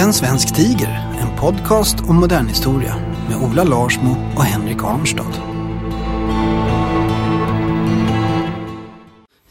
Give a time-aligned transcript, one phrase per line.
[0.00, 2.96] En svensk tiger, en podcast om modern historia
[3.28, 5.32] med Ola Larsmo och Henrik Arnstad.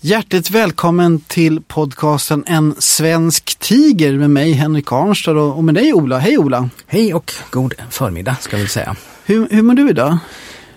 [0.01, 6.17] Hjärtligt välkommen till podcasten En svensk tiger med mig Henrik Arnstad och med dig Ola.
[6.19, 6.69] Hej Ola!
[6.87, 8.95] Hej och god förmiddag ska vi säga.
[9.25, 10.17] Hur, hur mår du idag?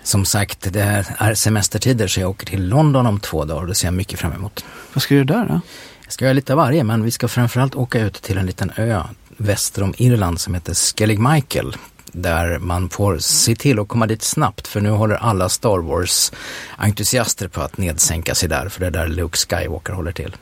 [0.02, 3.74] Som sagt, det är semestertider så jag åker till London om två dagar och det
[3.74, 4.64] ser jag mycket fram emot.
[4.92, 5.60] Vad ska du göra där då?
[6.04, 8.72] Jag ska göra lite av varje men vi ska framförallt åka ut till en liten
[8.76, 9.02] ö
[9.42, 11.76] väster om Irland som heter Skellig Michael.
[12.12, 17.48] Där man får se till att komma dit snabbt för nu håller alla Star Wars-entusiaster
[17.48, 20.36] på att nedsänka sig där för det är där Luke Skywalker håller till.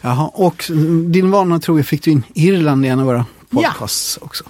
[0.00, 0.70] Jaha, och
[1.06, 4.26] din vana tror jag fick du in Irland i en av våra podcasts ja.
[4.26, 4.44] också.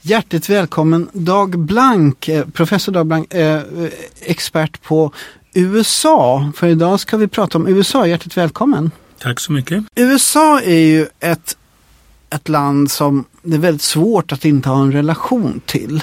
[0.00, 3.62] Hjärtligt välkommen Dag Blank, eh, professor Dag Blank, eh,
[4.20, 5.12] expert på
[5.54, 6.52] USA.
[6.56, 8.06] För idag ska vi prata om USA.
[8.06, 8.90] Hjärtligt välkommen!
[9.18, 9.84] Tack så mycket!
[9.94, 11.56] USA är ju ett,
[12.32, 16.02] ett land som det är väldigt svårt att inte ha en relation till.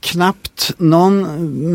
[0.00, 1.22] Knappt någon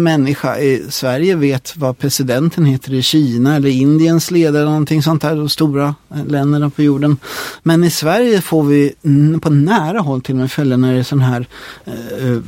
[0.04, 5.22] människa i Sverige vet vad presidenten heter i Kina eller Indiens ledare eller någonting sånt
[5.22, 5.96] där, de stora
[6.28, 7.18] länderna på jorden.
[7.64, 8.94] Men i Sverige får vi
[9.42, 11.48] på nära håll till och med följa när det är sådana här
[11.86, 12.40] eh, eh,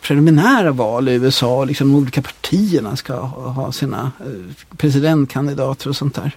[0.00, 6.14] preliminära val i USA, liksom de olika partierna ska ha, sina eh, presidentkandidater och sånt
[6.14, 6.36] där.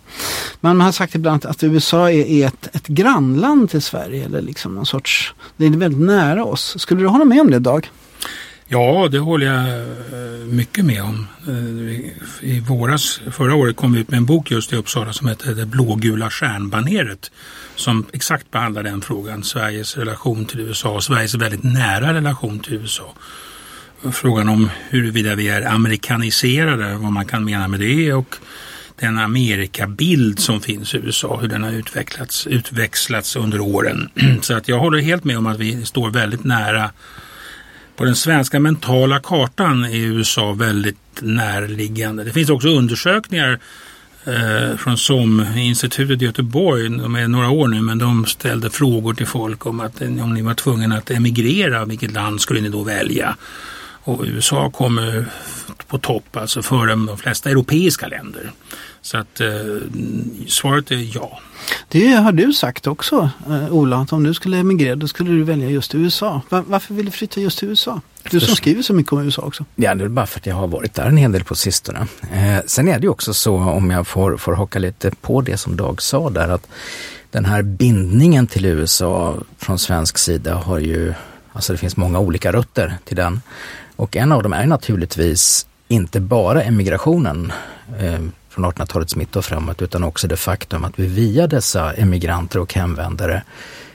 [0.60, 4.76] Man har sagt ibland att USA är, är ett, ett grannland till Sverige eller liksom
[4.76, 5.23] någon sorts,
[5.58, 6.76] det är väldigt nära oss.
[6.80, 7.90] Skulle du hålla med om det Dag?
[8.68, 11.28] Ja, det håller jag eh, mycket med om.
[11.48, 15.28] Eh, I våras, förra året kom vi ut med en bok just i Uppsala som
[15.28, 17.32] heter Det blågula stjärnbaneret
[17.76, 22.74] som exakt behandlar den frågan, Sveriges relation till USA och Sveriges väldigt nära relation till
[22.74, 23.14] USA.
[24.12, 28.36] Frågan om huruvida vi är amerikaniserade, vad man kan mena med det och
[29.04, 34.10] den Amerikabild som finns i USA, hur den har utvecklats, utväxlats under åren.
[34.42, 36.92] Så att jag håller helt med om att vi står väldigt nära
[37.96, 42.24] på den svenska mentala kartan är USA väldigt närliggande.
[42.24, 43.60] Det finns också undersökningar
[44.26, 49.28] eh, från SOM-institutet i Göteborg, de är några år nu, men de ställde frågor till
[49.28, 53.36] folk om att om ni var tvungna att emigrera, vilket land skulle ni då välja?
[54.06, 55.26] Och USA kommer
[55.88, 58.52] på topp, alltså före de flesta europeiska länder.
[59.04, 59.50] Så att eh,
[60.48, 61.40] svaret är ja.
[61.88, 65.44] Det har du sagt också, eh, Ola, att om du skulle emigrera då skulle du
[65.44, 66.42] välja just USA.
[66.50, 68.02] Var, varför vill du flytta just till USA?
[68.32, 69.66] Du som skriver så mycket om USA också.
[69.76, 72.08] Ja, det är bara för att jag har varit där en hel del på sistone.
[72.32, 75.58] Eh, sen är det ju också så, om jag får, får hocka lite på det
[75.58, 76.68] som Dag sa där, att
[77.32, 81.14] den här bindningen till USA från svensk sida har ju,
[81.54, 83.42] alltså det finns många olika rötter till den.
[83.96, 87.52] Och en av dem är naturligtvis inte bara emigrationen
[88.00, 92.60] eh, från 1800-talets mitt och framåt utan också det faktum att vi via dessa emigranter
[92.60, 93.44] och hemvändare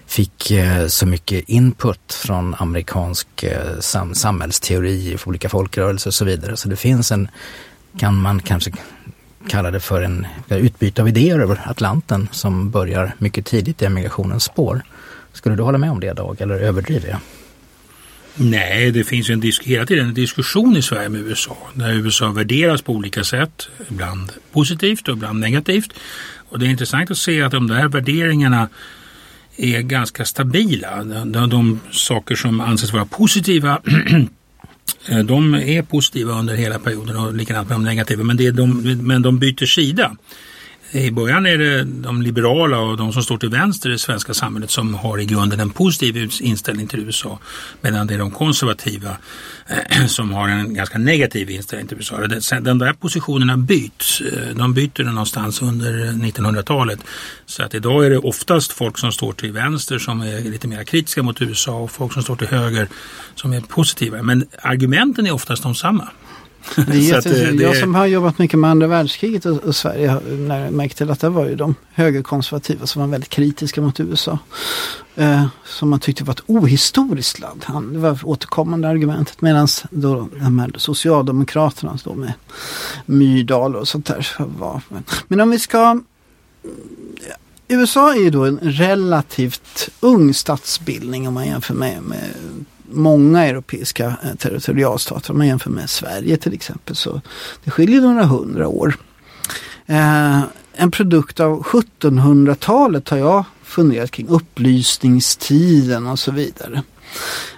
[0.07, 6.57] fick eh, så mycket input från amerikansk eh, sam samhällsteori, olika folkrörelser och så vidare.
[6.57, 7.29] Så det finns en,
[7.99, 8.73] kan man kanske
[9.49, 14.45] kalla det för en utbyte av idéer över Atlanten som börjar mycket tidigt i emigrationens
[14.45, 14.83] spår.
[15.33, 17.19] Skulle du hålla med om det Dag eller överdriver jag?
[18.41, 21.57] Nej, det finns ju en disk hela tiden en diskussion i Sverige med USA.
[21.75, 23.69] Där USA värderas på olika sätt.
[23.91, 25.93] Ibland positivt och ibland negativt.
[26.49, 28.69] Och det är intressant att se att de där värderingarna
[29.57, 31.05] är ganska stabila.
[31.05, 33.81] De, de saker som anses vara positiva
[35.25, 38.25] de är positiva under hela perioden och likadant med de negativa.
[38.25, 40.17] Men, det är de, men de byter sida
[40.91, 44.35] i början är det de liberala och de som står till vänster i det svenska
[44.35, 47.39] samhället som har i grunden en positiv inställning till USA.
[47.81, 49.17] Medan det är de konservativa
[49.67, 52.17] eh, som har en ganska negativ inställning till USA.
[52.61, 54.21] Den där positionerna byts.
[54.21, 56.99] Eh, de byter någonstans under 1900-talet.
[57.47, 60.85] Så att idag är det oftast folk som står till vänster som är lite mer
[60.85, 62.89] kritiska mot USA och folk som står till höger
[63.35, 64.23] som är positiva.
[64.23, 66.09] Men argumenten är oftast de samma.
[66.75, 70.09] Det är jätte, det, jag som har jobbat mycket med andra världskriget och, och Sverige
[70.09, 74.39] har märkt till att det var ju de högerkonservativa som var väldigt kritiska mot USA.
[75.17, 77.65] Eh, som man tyckte var ett ohistoriskt land.
[77.93, 82.33] Det var återkommande argumentet medan då de här Socialdemokraterna då med
[83.07, 84.83] Myrdal och sånt där var.
[85.29, 86.01] Men om vi ska
[87.69, 92.31] USA är ju då en relativt ung statsbildning om man jämför med, med
[92.91, 95.31] många europeiska eh, territorialstater.
[95.31, 97.21] Om man jämför med Sverige till exempel så
[97.65, 98.97] det skiljer några hundra år.
[99.87, 100.41] Eh,
[100.73, 106.83] en produkt av 1700-talet har jag funderat kring upplysningstiden och så vidare.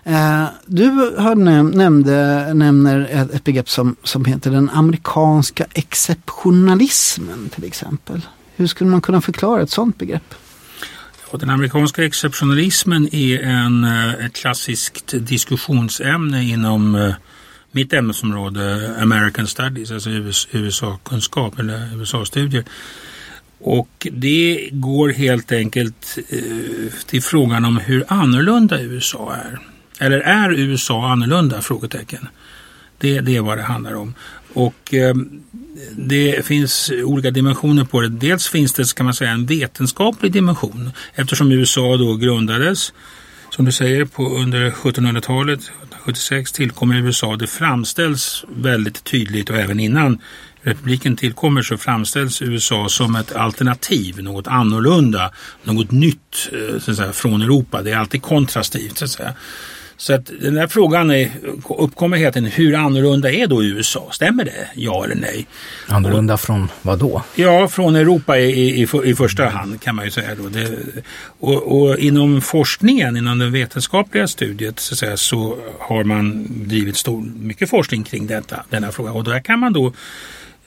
[0.04, 7.48] Eh, du har näm nämnde, nämner ett, ett begrepp som, som heter den amerikanska exceptionalismen
[7.54, 8.26] till exempel.
[8.56, 10.34] Hur skulle man kunna förklara ett sådant begrepp?
[11.30, 17.14] Och den amerikanska exceptionalismen är en, eh, ett klassiskt diskussionsämne inom eh,
[17.72, 20.10] mitt ämnesområde American Studies, alltså
[20.52, 22.64] USA-kunskap eller USA-studier.
[23.58, 29.58] Och det går helt enkelt eh, till frågan om hur annorlunda USA är.
[30.00, 31.62] Eller är USA annorlunda?
[31.62, 32.28] Frågetecken.
[32.98, 34.14] Det, det är vad det handlar om.
[34.52, 34.94] Och
[35.92, 38.08] det finns olika dimensioner på det.
[38.08, 42.92] Dels finns det kan man säga en vetenskaplig dimension eftersom USA då grundades
[43.50, 47.36] som du säger på under 1700-talet, 1776 tillkommer USA.
[47.36, 50.18] Det framställs väldigt tydligt och även innan
[50.62, 55.32] republiken tillkommer så framställs USA som ett alternativ, något annorlunda,
[55.64, 57.82] något nytt eh, så att säga, från Europa.
[57.82, 58.98] Det är alltid kontrastivt.
[58.98, 59.34] Så att säga.
[60.00, 61.30] Så att den där frågan är,
[61.78, 64.08] uppkommer hela tiden, hur annorlunda är då USA?
[64.12, 64.68] Stämmer det?
[64.74, 65.46] Ja eller nej?
[65.86, 67.22] Annorlunda och, från vad då?
[67.34, 70.34] Ja, från Europa i, i, i första hand kan man ju säga.
[70.34, 70.48] Då.
[70.48, 70.78] Det,
[71.40, 77.22] och, och, inom forskningen, inom det vetenskapliga studiet så, säga, så har man drivit stor,
[77.40, 79.12] mycket forskning kring detta, denna fråga.
[79.12, 79.92] Och där kan man då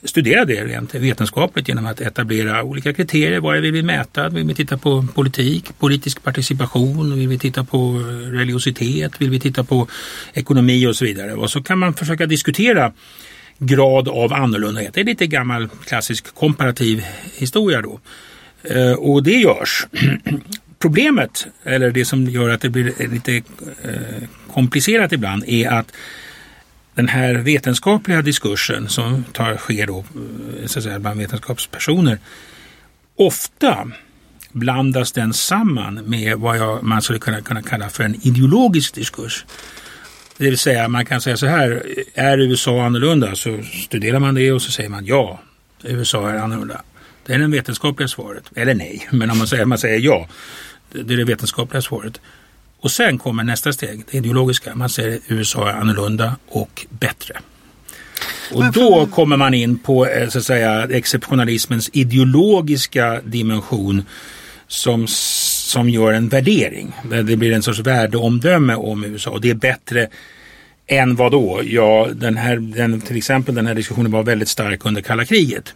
[0.04, 3.40] studera det rent vetenskapligt genom att etablera olika kriterier.
[3.40, 4.28] Vad vill vi mäta?
[4.28, 7.18] Vill vi titta på politik, politisk participation?
[7.18, 9.20] Vill vi titta på eh, religiositet?
[9.20, 9.88] Vill vi titta på
[10.32, 11.34] ekonomi och så vidare?
[11.34, 12.92] Och så kan man försöka diskutera
[13.58, 14.94] grad av annorlundahet.
[14.94, 17.04] Det är lite gammal klassisk komparativ
[17.36, 18.00] historia då.
[18.62, 19.86] Eh, och det görs.
[20.78, 23.36] Problemet, eller det som gör att det blir lite
[23.82, 25.92] eh, komplicerat ibland, är att
[26.94, 32.18] den här vetenskapliga diskursen som tar, sker då, eh, så att säga, bland vetenskapspersoner
[33.16, 33.88] ofta
[34.52, 39.44] blandas den samman med vad jag, man skulle kunna, kunna kalla för en ideologisk diskurs.
[40.36, 41.82] Det vill säga man kan säga så här,
[42.14, 43.34] är USA annorlunda?
[43.34, 45.40] Så studerar man det och så säger man ja,
[45.82, 46.82] USA är annorlunda.
[47.26, 50.28] Det är det vetenskapliga svaret, eller nej, men om man säger, man säger ja,
[50.92, 52.20] det är det vetenskapliga svaret.
[52.84, 54.74] Och sen kommer nästa steg, det ideologiska.
[54.74, 57.34] Man säger att USA är annorlunda och bättre.
[58.52, 64.02] Och då kommer man in på eh, så att säga, exceptionalismens ideologiska dimension
[64.68, 66.92] som, som gör en värdering.
[67.24, 70.08] Det blir en sorts värdeomdöme om USA och det är bättre
[70.86, 71.60] än vad då?
[71.64, 75.74] Ja, den här, den, till exempel den här diskussionen var väldigt stark under kalla kriget.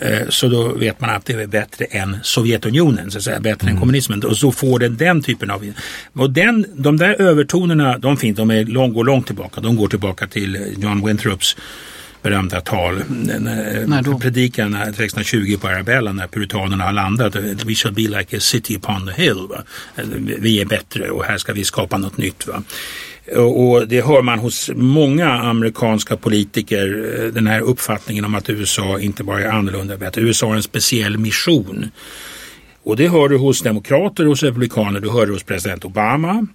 [0.00, 3.64] Eh, så då vet man att det är bättre än Sovjetunionen, så att säga, bättre
[3.64, 3.74] mm.
[3.74, 4.24] än kommunismen.
[4.24, 5.72] Och så får den den typen av...
[6.12, 9.60] Och den, de där övertonerna, de finns, de är lång, går långt tillbaka.
[9.60, 11.56] De går tillbaka till John Winthrops
[12.22, 13.02] berömda tal,
[14.20, 17.36] predikan 1620 på Arabella när puritanerna har landat.
[17.36, 19.46] We shall be like a city upon the hill.
[19.48, 19.62] Va?
[20.38, 22.46] Vi är bättre och här ska vi skapa något nytt.
[22.46, 22.62] Va?
[23.36, 29.00] Och det hör man hos många amerikanska politiker, eh, den här uppfattningen om att USA
[29.00, 31.90] inte bara är annorlunda att USA har en speciell mission.
[32.82, 36.46] Och det hör du hos demokrater och hos republikaner, du hör det hos president Obama,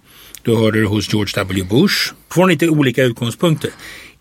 [0.42, 3.70] du hör det hos George W Bush, från lite olika utgångspunkter.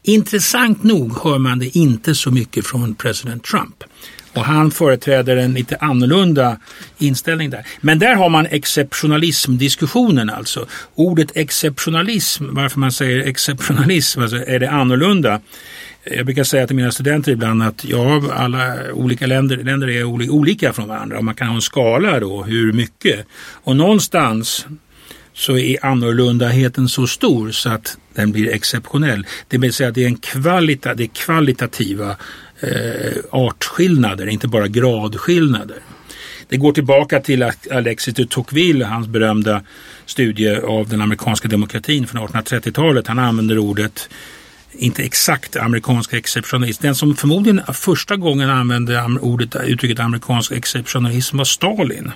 [0.04, 3.84] Intressant nog hör man det inte så mycket från president Trump.
[4.36, 6.58] Och han företräder en lite annorlunda
[6.98, 7.66] inställning där.
[7.82, 10.66] Men där har man exceptionalism-diskussionen alltså.
[10.96, 15.40] Ordet exceptionalism, varför man säger exceptionalism, alltså är det annorlunda?
[16.04, 20.74] Jag brukar säga till mina studenter ibland att ja, alla olika länder, länder är olika
[20.74, 23.26] från varandra och man kan ha en skala då, hur mycket.
[23.64, 24.66] Och någonstans
[25.34, 29.26] så är annorlundaheten så stor så att den blir exceptionell.
[29.48, 32.16] Det vill säga att det är, en kvalita, det är kvalitativa
[32.60, 35.78] eh, artskillnader, inte bara gradskillnader.
[36.48, 39.62] Det går tillbaka till Alexis de Tocqueville, hans berömda
[40.06, 43.08] studie av den amerikanska demokratin från 1830-talet.
[43.08, 44.10] Han använder ordet
[44.72, 46.84] inte exakt amerikansk exceptionalism.
[46.84, 52.12] Den som förmodligen första gången använde ordet, uttrycket amerikansk exceptionalism var Stalin.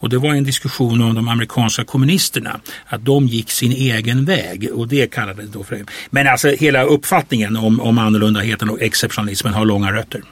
[0.00, 4.70] Och det var en diskussion om de amerikanska kommunisterna, att de gick sin egen väg
[4.74, 9.64] och det kallades då för Men alltså hela uppfattningen om, om annorlundaheten och exceptionalismen har
[9.64, 10.22] långa rötter.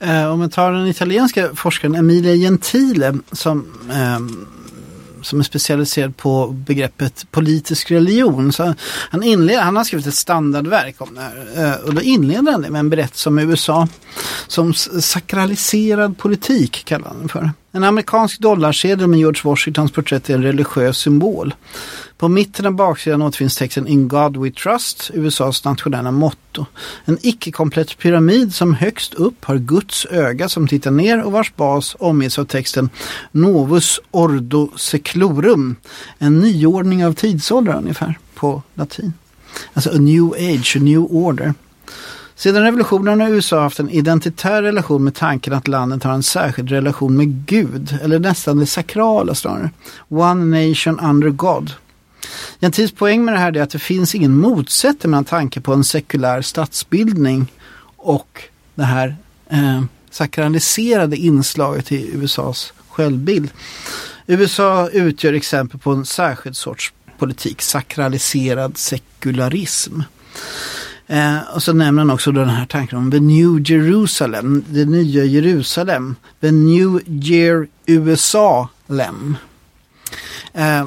[0.00, 4.18] Eh, om man tar den italienska forskaren Emilia Gentile som eh,
[5.26, 8.52] som är specialiserad på begreppet politisk religion.
[8.52, 8.74] Så
[9.10, 12.62] han, inleder, han har skrivit ett standardverk om det här eh, och då inleder han
[12.62, 13.88] det med en berättelse om USA
[14.46, 17.50] som sakraliserad politik kallar han den för.
[17.76, 21.54] En amerikansk dollarsedel med George Washingtons porträtt är en religiös symbol.
[22.18, 26.66] På mitten av baksidan återfinns texten In God We Trust, USAs nationella motto.
[27.04, 31.96] En icke-komplett pyramid som högst upp har Guds öga som tittar ner och vars bas
[31.98, 32.90] omges av texten
[33.32, 35.76] Novus Ordo Seclorum.
[36.18, 39.12] En nyordning av tidsåldrar ungefär på latin.
[39.72, 41.54] Alltså a new age, a new order.
[42.38, 46.70] Sedan revolutionen har USA haft en identitär relation med tanken att landet har en särskild
[46.70, 49.70] relation med Gud, eller nästan det sakrala snarare.
[50.08, 51.72] One nation under God.
[52.60, 55.84] Gentils poäng med det här är att det finns ingen motsättning mellan tanken på en
[55.84, 57.52] sekulär statsbildning
[57.96, 58.42] och
[58.74, 59.16] det här
[59.50, 63.50] eh, sakraliserade inslaget i USAs självbild.
[64.26, 70.00] USA utgör exempel på en särskild sorts politik, sakraliserad sekularism.
[71.06, 75.24] Eh, och så nämner han också den här tanken om the new Jerusalem, det nya
[75.24, 79.36] Jerusalem, the new year USA-lem.
[80.52, 80.86] Eh,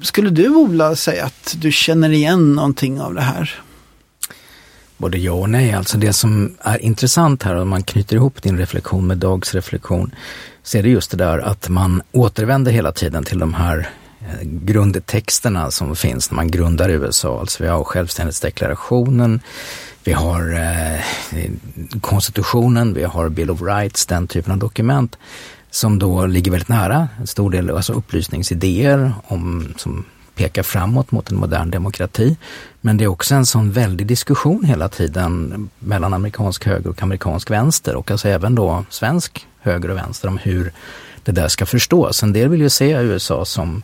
[0.00, 3.62] skulle du Ola säga att du känner igen någonting av det här?
[4.96, 5.72] Både ja och nej.
[5.72, 10.14] Alltså det som är intressant här om man knyter ihop din reflektion med Dags reflektion
[10.62, 13.90] så är det just det där att man återvänder hela tiden till de här
[14.42, 17.40] grundtexterna som finns när man grundar USA.
[17.40, 19.40] Alltså vi har självständighetsdeklarationen,
[20.04, 21.00] vi har eh,
[22.00, 25.18] konstitutionen, vi har Bill of Rights, den typen av dokument
[25.70, 30.04] som då ligger väldigt nära en stor del alltså upplysningsidéer om, som
[30.42, 32.36] pekar framåt mot en modern demokrati.
[32.80, 37.50] Men det är också en sån väldig diskussion hela tiden mellan amerikansk höger och amerikansk
[37.50, 40.72] vänster och alltså även då svensk höger och vänster om hur
[41.24, 42.22] det där ska förstås.
[42.22, 43.82] En del vill ju se USA som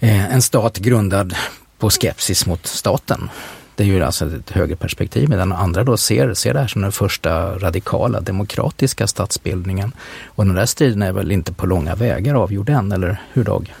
[0.00, 1.34] eh, en stat grundad
[1.78, 3.30] på skepsis mot staten.
[3.76, 6.92] Det är ju alltså ett högerperspektiv medan andra då ser, ser det här som den
[6.92, 9.92] första radikala demokratiska statsbildningen.
[10.24, 13.74] Och den där striden är väl inte på långa vägar avgjord än, eller hur Dag?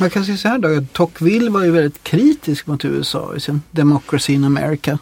[0.00, 3.62] Man kan säga så här då, Tocqueville var ju väldigt kritisk mot USA i sin
[3.70, 4.98] Democracy in America.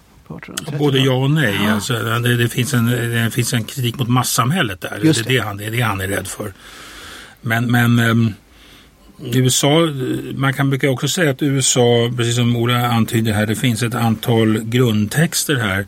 [0.79, 1.61] Både ja och nej.
[1.65, 1.73] Ja.
[1.73, 4.99] Alltså, det, det, finns en, det finns en kritik mot massamhället där.
[5.03, 5.13] Det.
[5.13, 6.53] Det, är det, han, det är det han är rädd för.
[7.41, 8.35] Men, men um,
[9.19, 9.89] USA,
[10.35, 13.95] man kan brukar också säga att USA, precis som Ola antyder här, det finns ett
[13.95, 15.87] antal grundtexter här.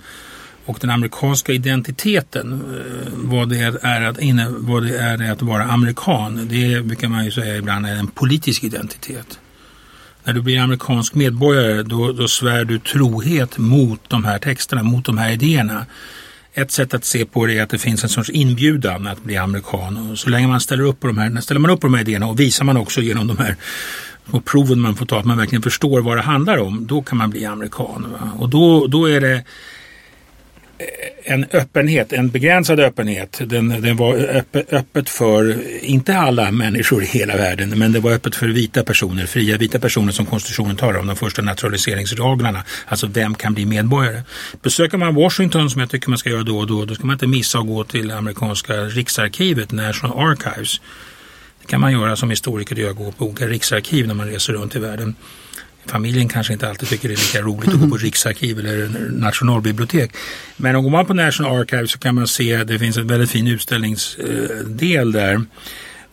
[0.67, 5.65] Och den amerikanska identiteten, eh, vad det är att, inne, vad det är att vara
[5.65, 9.39] amerikan, det brukar man ju säga ibland är en politisk identitet.
[10.25, 15.05] När du blir amerikansk medborgare då, då svär du trohet mot de här texterna, mot
[15.05, 15.87] de här idéerna.
[16.55, 19.37] Ett sätt att se på det är att det finns en sorts inbjudan att bli
[19.37, 20.11] amerikan.
[20.11, 22.01] Och så länge man ställer upp på de här, ställer man upp på de här
[22.01, 23.57] idéerna och visar man också genom de här
[24.31, 27.19] och proven man får ta att man verkligen förstår vad det handlar om, då kan
[27.19, 28.07] man bli amerikan.
[28.13, 28.31] Va?
[28.39, 29.45] Och då, då är det
[31.25, 33.41] en öppenhet, en begränsad öppenhet.
[33.45, 38.13] Den, den var öppet, öppet för, inte alla människor i hela världen, men det var
[38.13, 42.65] öppet för vita personer, fria vita personer som konstitutionen talar om, de första naturaliseringsreglerna.
[42.87, 44.23] Alltså vem kan bli medborgare?
[44.63, 47.15] Besöker man Washington, som jag tycker man ska göra då och då, då ska man
[47.15, 50.81] inte missa att gå till amerikanska riksarkivet, National Archives.
[51.61, 54.77] Det kan man göra som historiker gör, gå på olika riksarkiv när man reser runt
[54.77, 55.15] i världen
[55.87, 60.11] familjen kanske inte alltid tycker det är lika roligt att gå på riksarkiv eller nationalbibliotek.
[60.57, 63.07] Men om går man på National Archive så kan man se att det finns en
[63.07, 65.41] väldigt fin utställningsdel där.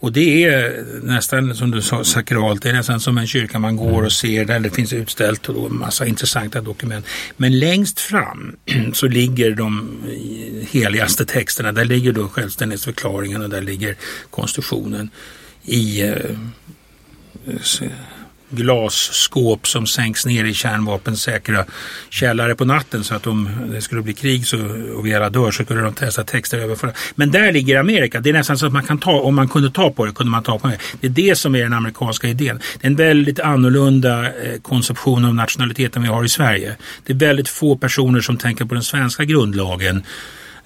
[0.04, 3.76] Och det är nästan som du sa sakralt, det är nästan som en kyrka man
[3.76, 7.06] går och ser där det finns utställt och en massa intressanta dokument.
[7.38, 8.56] Men längst fram
[8.94, 10.00] så ligger de
[10.72, 13.96] heligaste texterna, där ligger då självständighetsförklaringen och där ligger
[14.30, 15.10] konstitutionen
[15.66, 16.16] i eh,
[18.56, 21.66] glasskåp som sänks ner i kärnvapensäkra
[22.10, 24.58] källare på natten så att om det skulle bli krig så,
[24.96, 26.92] och vi alla dör så skulle de testa texter överföra.
[27.16, 28.20] Men där ligger Amerika.
[28.20, 30.32] Det är nästan så att man kan ta, om man kunde ta på det, kunde
[30.32, 30.78] man ta på det.
[31.02, 32.60] Det är det som är den amerikanska idén.
[32.80, 36.76] Det är en väldigt annorlunda eh, konception av nationaliteten vi har i Sverige.
[37.06, 40.04] Det är väldigt få personer som tänker på den svenska grundlagen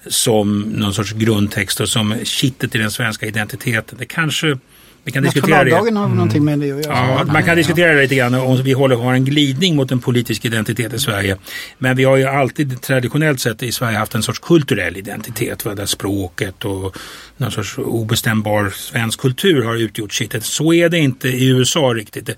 [0.06, 3.98] som någon sorts grundtext och som kittet i den svenska identiteten.
[3.98, 4.58] Det kanske
[5.08, 5.70] vi kan diskutera det.
[5.70, 6.96] har väl någonting med det att göra.
[6.96, 10.00] Ja, man kan diskutera det lite grann om vi håller, har en glidning mot en
[10.00, 11.36] politisk identitet i Sverige.
[11.78, 15.64] Men vi har ju alltid traditionellt sett i Sverige haft en sorts kulturell identitet.
[15.64, 15.74] Va?
[15.74, 16.96] Där språket och
[17.36, 20.44] någon sorts obestämbar svensk kultur har utgjort kittet.
[20.44, 22.30] Så är det inte i USA riktigt.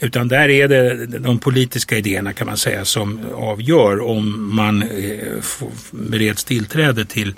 [0.00, 4.88] Utan där är det de politiska idéerna kan man säga som avgör om man eh,
[5.90, 7.34] bereds tillträde till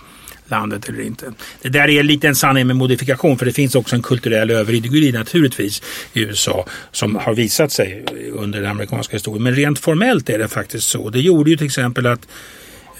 [0.46, 1.32] landet eller inte.
[1.62, 5.12] Det där är lite en sanning med modifikation för det finns också en kulturell överideologi
[5.12, 5.82] naturligtvis
[6.12, 9.42] i USA som har visat sig under den amerikanska historien.
[9.42, 11.10] Men rent formellt är det faktiskt så.
[11.10, 12.28] Det gjorde ju till exempel att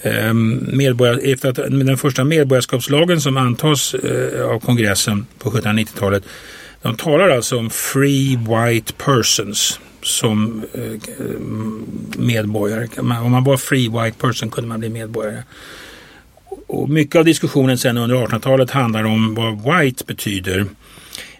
[0.02, 6.24] ehm, medborgar, efter att den första medborgarskapslagen som antas eh, av kongressen på 1790-talet
[6.84, 11.00] de talar alltså om free white persons som eh,
[12.18, 12.88] medborgare.
[12.98, 15.42] Om man var free white person kunde man bli medborgare.
[16.66, 20.66] Och mycket av diskussionen sen under 1800-talet handlar om vad white betyder.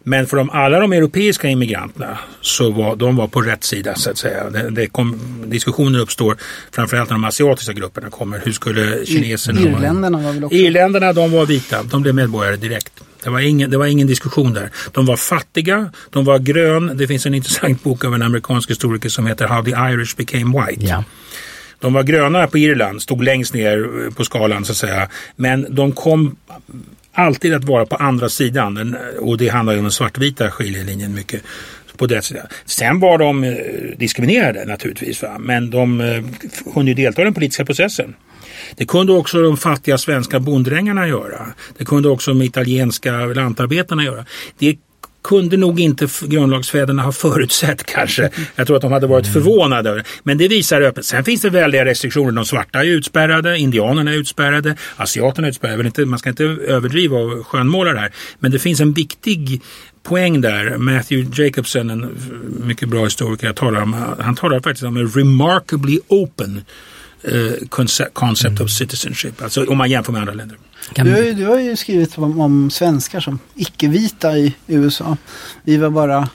[0.07, 4.11] Men för de, alla de europeiska immigranterna så var de var på rätt sida så
[4.11, 4.51] att säga.
[4.51, 6.37] Det, det kom, diskussioner uppstår
[6.73, 8.41] framförallt när de asiatiska grupperna kommer.
[8.45, 9.61] Hur skulle kineserna...
[9.61, 10.57] Irländarna var väl också...
[10.57, 11.83] Irländarna de var vita.
[11.83, 13.03] De blev medborgare direkt.
[13.23, 14.71] Det var, ingen, det var ingen diskussion där.
[14.93, 16.97] De var fattiga, de var grön.
[16.97, 20.67] Det finns en intressant bok av en amerikansk historiker som heter How the Irish became
[20.67, 20.87] white.
[20.87, 21.05] Ja.
[21.85, 25.09] De var gröna på Irland, stod längst ner eh, på skalan så att säga.
[25.37, 26.37] Men de kom
[27.13, 31.43] alltid att vara på andra sidan och det handlar ju om den svartvita skiljelinjen mycket.
[31.97, 32.47] På det sidan.
[32.65, 33.55] Sen var de eh,
[33.99, 35.39] diskriminerade naturligtvis, va?
[35.39, 36.25] men de eh,
[36.75, 38.15] kunde ju delta i den politiska processen.
[38.77, 41.47] Det kunde också de fattiga svenska bonddrängarna göra.
[41.79, 44.25] Det kunde också de italienska lantarbetarna göra.
[44.59, 44.77] Det
[45.25, 48.31] kunde nog inte grundlagsfäderna ha förutsett kanske.
[48.57, 50.05] Jag tror att de hade varit förvånade.
[50.23, 51.05] Men det visar öppet.
[51.05, 52.33] Sen finns det väldiga restriktioner.
[52.33, 56.07] De svarta är utspärrade, indianerna är utspärrade, asiaterna är utspärrade.
[56.07, 58.13] Man ska inte överdriva och skönmåla det här.
[58.39, 59.63] Men det finns en viktig
[60.03, 60.79] poäng där.
[60.79, 62.17] Matthew Jacobson, en
[62.65, 66.65] mycket bra historiker, talar om, han talar faktiskt om en remarkably open
[67.69, 68.65] concept, concept mm.
[68.65, 69.43] of citizenship.
[69.43, 70.59] Alltså om man jämför med andra länder.
[70.95, 75.17] Du har, ju, du har ju skrivit om, om svenskar som icke-vita i USA.
[75.63, 76.29] Vi var bara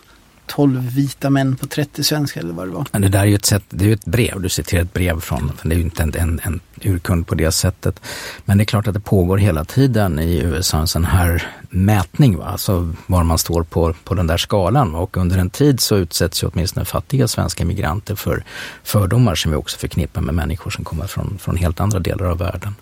[0.49, 2.85] 12 vita män på 30 svenskar eller vad det var.
[2.91, 5.19] Men det där är ju ett, sätt, det är ett brev, du citerar ett brev
[5.19, 8.01] från, det är ju inte en, en, en urkund på det sättet.
[8.45, 12.37] Men det är klart att det pågår hela tiden i USA en sån här mätning,
[12.37, 12.45] va?
[12.45, 14.95] alltså var man står på, på den där skalan.
[14.95, 18.43] Och under en tid så utsätts ju åtminstone fattiga svenska migranter för
[18.83, 22.37] fördomar som vi också förknippar med människor som kommer från, från helt andra delar av
[22.37, 22.75] världen.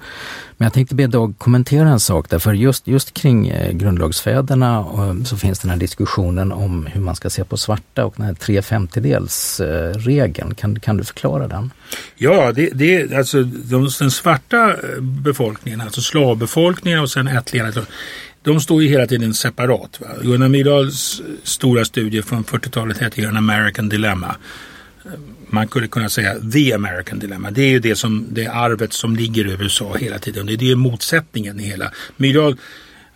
[0.58, 5.23] Men jag tänkte be Dag kommentera en sak därför just, just kring eh, grundlagsfäderna eh,
[5.23, 8.34] så finns den här diskussionen om hur man ska se på svarta och den här
[8.34, 10.50] tre femtedels-regeln.
[10.52, 11.71] Eh, kan, kan du förklara den?
[12.15, 17.71] Ja, det, det, alltså, de, den svarta befolkningen, alltså slavbefolkningen och sen ättlingarna
[18.47, 19.99] de står ju hela tiden separat.
[20.01, 20.07] Va?
[20.21, 24.36] Gunnar Myrdals eh, stora studie från 40-talet heter ju An American Dilemma
[25.05, 25.12] eh,
[25.49, 27.51] man skulle kunna säga the American dilemma.
[27.51, 30.45] Det är ju det, som, det arvet som ligger över USA hela tiden.
[30.45, 31.91] Det är ju motsättningen i hela.
[32.17, 32.57] Myrdal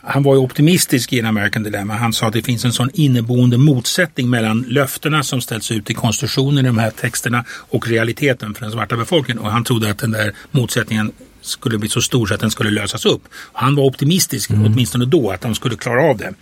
[0.03, 1.93] han var ju optimistisk i en American Dilemma.
[1.93, 5.93] Han sa att det finns en sån inneboende motsättning mellan löftena som ställs ut i
[5.93, 9.43] konstitutionen i de här texterna och realiteten för den svarta befolkningen.
[9.43, 11.11] Och han trodde att den där motsättningen
[11.41, 13.21] skulle bli så stor så att den skulle lösas upp.
[13.54, 14.65] Han var optimistisk, mm.
[14.65, 16.34] åtminstone då, att de skulle klara av det.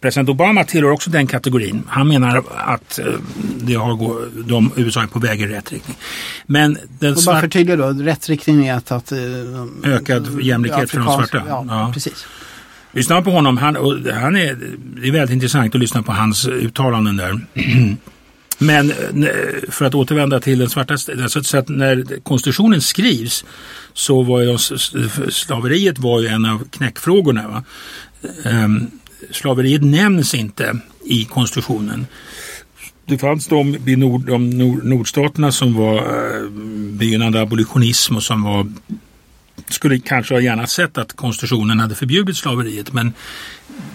[0.00, 1.82] President Obama tillhör också den kategorin.
[1.88, 3.06] Han menar att eh,
[3.60, 5.96] det har gå, de, USA är på väg i rätt riktning.
[6.46, 8.92] Men den och bara förtydliga då, rätt riktning är att...
[8.92, 9.18] att uh,
[9.84, 11.42] ökad jämlikhet för de svarta.
[11.48, 11.90] Ja, ja.
[11.94, 12.26] precis.
[12.92, 13.76] Lyssna på honom, han,
[14.14, 14.56] han är,
[15.00, 17.40] det är väldigt intressant att lyssna på hans uttalanden där.
[18.58, 18.96] Men eh,
[19.68, 23.44] för att återvända till den svarta, så att när konstitutionen skrivs
[23.92, 24.58] så var ju
[25.30, 27.48] slaveriet var ju en av knäckfrågorna.
[27.48, 27.64] Va?
[28.44, 28.90] Ehm,
[29.30, 32.06] slaveriet nämns inte i konstitutionen.
[33.04, 36.48] Det fanns de i nord, de nord, nordstaterna som var eh,
[36.90, 38.72] begynnande abolitionism och som var
[39.68, 43.12] skulle kanske ha gärna sett att konstitutionen hade förbjudit slaveriet men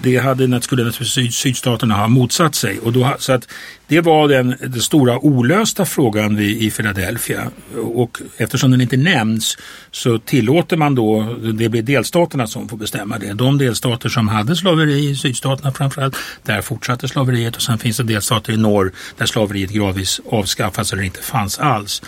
[0.01, 2.79] det hade, skulle naturligtvis sydstaterna ha motsatt sig.
[2.79, 3.47] Och då, så att
[3.87, 7.51] det var den, den stora olösta frågan i, i Philadelphia.
[7.75, 9.57] Och eftersom den inte nämns
[9.91, 13.33] så tillåter man då, det blir delstaterna som får bestämma det.
[13.33, 18.03] De delstater som hade slaveri, i sydstaterna framförallt, där fortsatte slaveriet och sen finns det
[18.03, 22.01] delstater i norr där slaveriet gradvis avskaffas eller inte fanns alls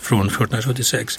[0.00, 1.16] från 1776.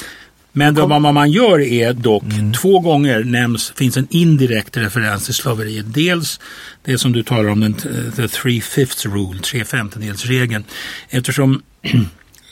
[0.56, 0.90] Men Kom.
[0.90, 2.54] vad man gör är dock, mm.
[2.54, 5.94] två gånger nämns, finns en indirekt referens till slaveriet.
[5.94, 6.40] Dels
[6.84, 7.74] det som du talar om, den
[8.16, 10.64] the three fifths rule, tre femtedelsregeln.
[11.10, 11.62] Eftersom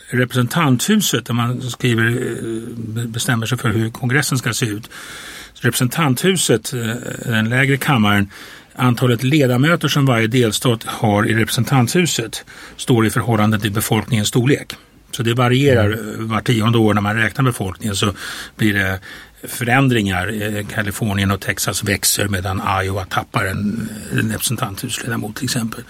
[0.09, 4.89] representanthuset, där man skriver, eh, bestämmer sig för hur kongressen ska se ut.
[5.53, 6.79] Representanthuset, eh,
[7.25, 8.29] den lägre kammaren,
[8.75, 12.45] antalet ledamöter som varje delstat har i representanthuset
[12.77, 14.75] står i förhållande till befolkningens storlek.
[15.11, 16.27] Så det varierar mm.
[16.27, 18.13] var tionde år när man räknar befolkningen så
[18.55, 18.99] blir det
[19.43, 20.41] förändringar.
[20.41, 25.83] Eh, Kalifornien och Texas växer medan Iowa tappar en, en representanthusledamot till exempel.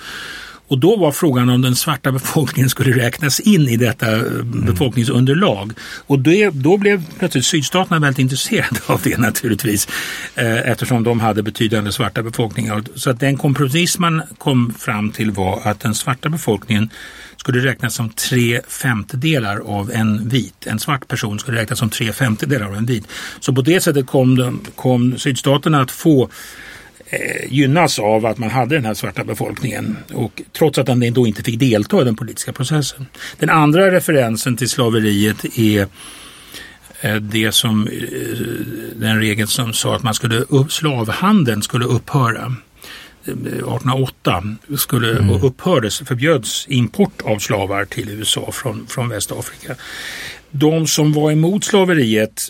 [0.71, 4.65] Och då var frågan om den svarta befolkningen skulle räknas in i detta eh, mm.
[4.65, 5.73] befolkningsunderlag.
[6.07, 9.87] Och det, då blev plötsligt sydstaterna väldigt intresserade av det naturligtvis.
[10.35, 12.83] Eh, eftersom de hade betydande svarta befolkningar.
[12.95, 16.89] Så att den kompromiss man kom fram till var att den svarta befolkningen
[17.37, 20.67] skulle räknas som tre femtedelar av en vit.
[20.67, 23.07] En svart person skulle räknas som tre femtedelar av en vit.
[23.39, 26.29] Så på det sättet kom, de, kom sydstaterna att få
[27.49, 31.43] gynnas av att man hade den här svarta befolkningen och trots att den då inte
[31.43, 33.05] fick delta i den politiska processen.
[33.39, 35.87] Den andra referensen till slaveriet är
[37.01, 37.93] eh, det som, eh,
[38.95, 42.55] den regeln som sa att man skulle, slavhandeln skulle upphöra.
[43.23, 44.43] 1808
[44.77, 45.29] skulle mm.
[45.29, 49.75] upphördes, förbjöds import av slavar till USA från, från Västafrika.
[50.51, 52.49] De som var emot slaveriet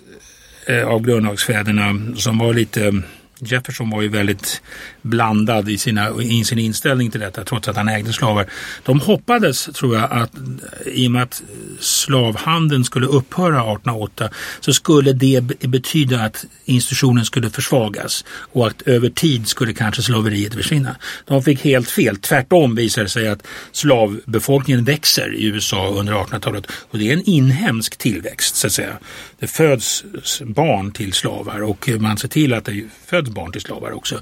[0.68, 3.02] eh, av grundlagsfäderna som var lite
[3.42, 4.62] Jefferson var ju väldigt
[5.02, 8.46] blandad i, sina, i sin inställning till detta trots att han ägde slavar.
[8.84, 10.32] De hoppades, tror jag, att
[10.86, 11.44] i och med att
[11.80, 19.10] slavhandeln skulle upphöra 1808 så skulle det betyda att institutionen skulle försvagas och att över
[19.10, 20.96] tid skulle kanske slaveriet försvinna.
[21.26, 22.18] De fick helt fel.
[22.18, 27.30] Tvärtom visade det sig att slavbefolkningen växer i USA under 1800-talet och det är en
[27.30, 28.98] inhemsk tillväxt så att säga.
[29.40, 30.04] Det föds
[30.42, 34.22] barn till slavar och man ser till att det föds barn till slavar också.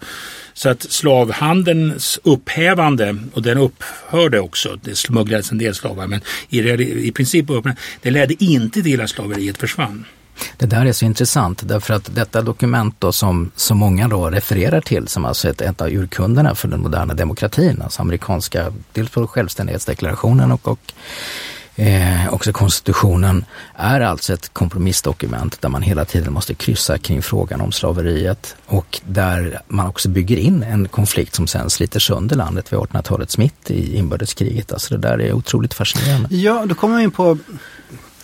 [0.53, 6.59] Så att slavhandelns upphävande, och den upphörde också, det smugglades en del slavar, men i,
[7.07, 10.05] i princip upphörde, det ledde inte till att slaveriet försvann.
[10.57, 14.81] Det där är så intressant därför att detta dokument då som så många då refererar
[14.81, 19.27] till som alltså ett, ett av urkunderna för den moderna demokratin, alltså amerikanska, dels på
[19.27, 20.93] självständighetsdeklarationen och, och
[21.79, 27.61] Eh, också konstitutionen är alltså ett kompromissdokument där man hela tiden måste kryssa kring frågan
[27.61, 32.73] om slaveriet och där man också bygger in en konflikt som sen sliter sönder landet
[32.73, 34.73] vid 1800-talets mitt i inbördeskriget.
[34.73, 36.35] Alltså det där är otroligt fascinerande.
[36.35, 37.37] Ja, då kommer vi in på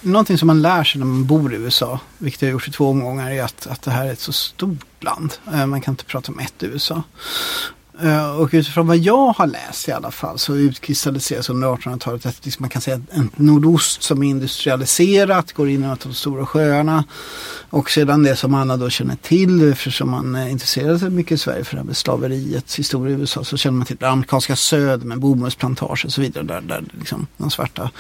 [0.02, 2.72] någonting som man lär sig när man bor i USA, vilket jag har gjort i
[2.72, 5.34] två omgångar, är att, att det här är ett så stort land.
[5.54, 7.04] Eh, man kan inte prata om ett USA.
[8.02, 12.46] Eh, och utifrån vad jag har läst i alla fall så utkristalliseras under 1800-talet att
[12.46, 17.04] liksom man kan säga att nordost som är industrialiserat går in i de stora sjöarna.
[17.70, 21.38] Och sedan det som alla då känner till eftersom man eh, intresserar sig mycket i
[21.38, 24.56] Sverige för det här med slaveriets historia i USA så känner man till det amerikanska
[24.56, 27.92] söd med bomullsplantager och så vidare där, där liksom de svarta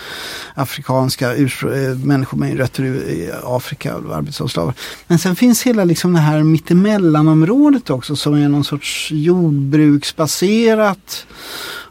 [0.53, 4.73] afrikanska eh, människor med rötter i Afrika var arbetsslavar.
[5.07, 11.27] Men sen finns hela liksom det här mittemellanområdet också som är någon sorts jordbruk jordbruksbaserat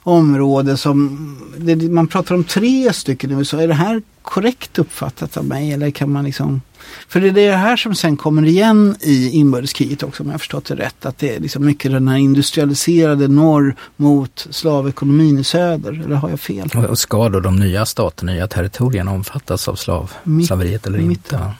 [0.03, 1.19] område som
[1.57, 3.61] det, man pratar om tre stycken i USA.
[3.61, 6.61] Är det här korrekt uppfattat av mig eller kan man liksom
[7.09, 10.65] för det är det här som sen kommer igen i inbördeskriget också om jag förstått
[10.65, 11.07] det rätt.
[11.07, 16.03] Att det är liksom mycket den här industrialiserade norr mot slavekonomin i söder.
[16.05, 16.71] Eller har jag fel?
[16.89, 20.13] Och ska då de nya staterna, nya territorierna omfattas av slav,
[20.47, 21.37] slaveriet eller inte?
[21.37, 21.55] Ja,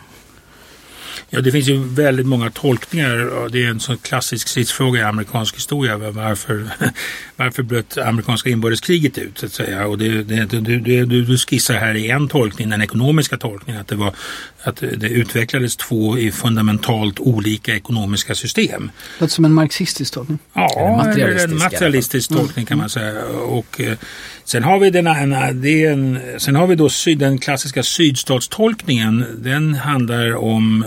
[1.31, 3.49] det finns ju väldigt många tolkningar.
[3.49, 5.97] Det är en sån klassisk stridsfråga i amerikansk historia.
[5.97, 6.69] Varför,
[7.37, 9.39] varför bröt amerikanska inbördeskriget ut?
[9.39, 9.87] Så att säga.
[9.87, 13.89] Och det, det, du, du, du skissar här i en tolkning, den ekonomiska tolkningen, att
[13.89, 14.15] det, var,
[14.63, 18.91] att det utvecklades två i fundamentalt olika ekonomiska system.
[19.19, 20.39] Låter som en marxistisk tolkning.
[20.53, 23.25] Ja, materialistisk, en materialistisk tolkning kan man säga.
[23.27, 23.99] Och, eh,
[24.45, 29.27] sen har vi, den, en, en, sen har vi då syd, den klassiska sydstatstolkningen.
[29.39, 30.85] Den handlar om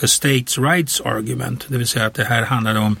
[0.00, 2.96] the states rights argument, det vill säga att det här handlar om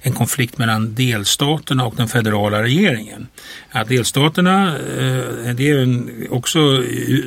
[0.00, 3.26] en konflikt mellan delstaterna och den federala regeringen.
[3.70, 6.82] Att delstaterna, eh, det är också,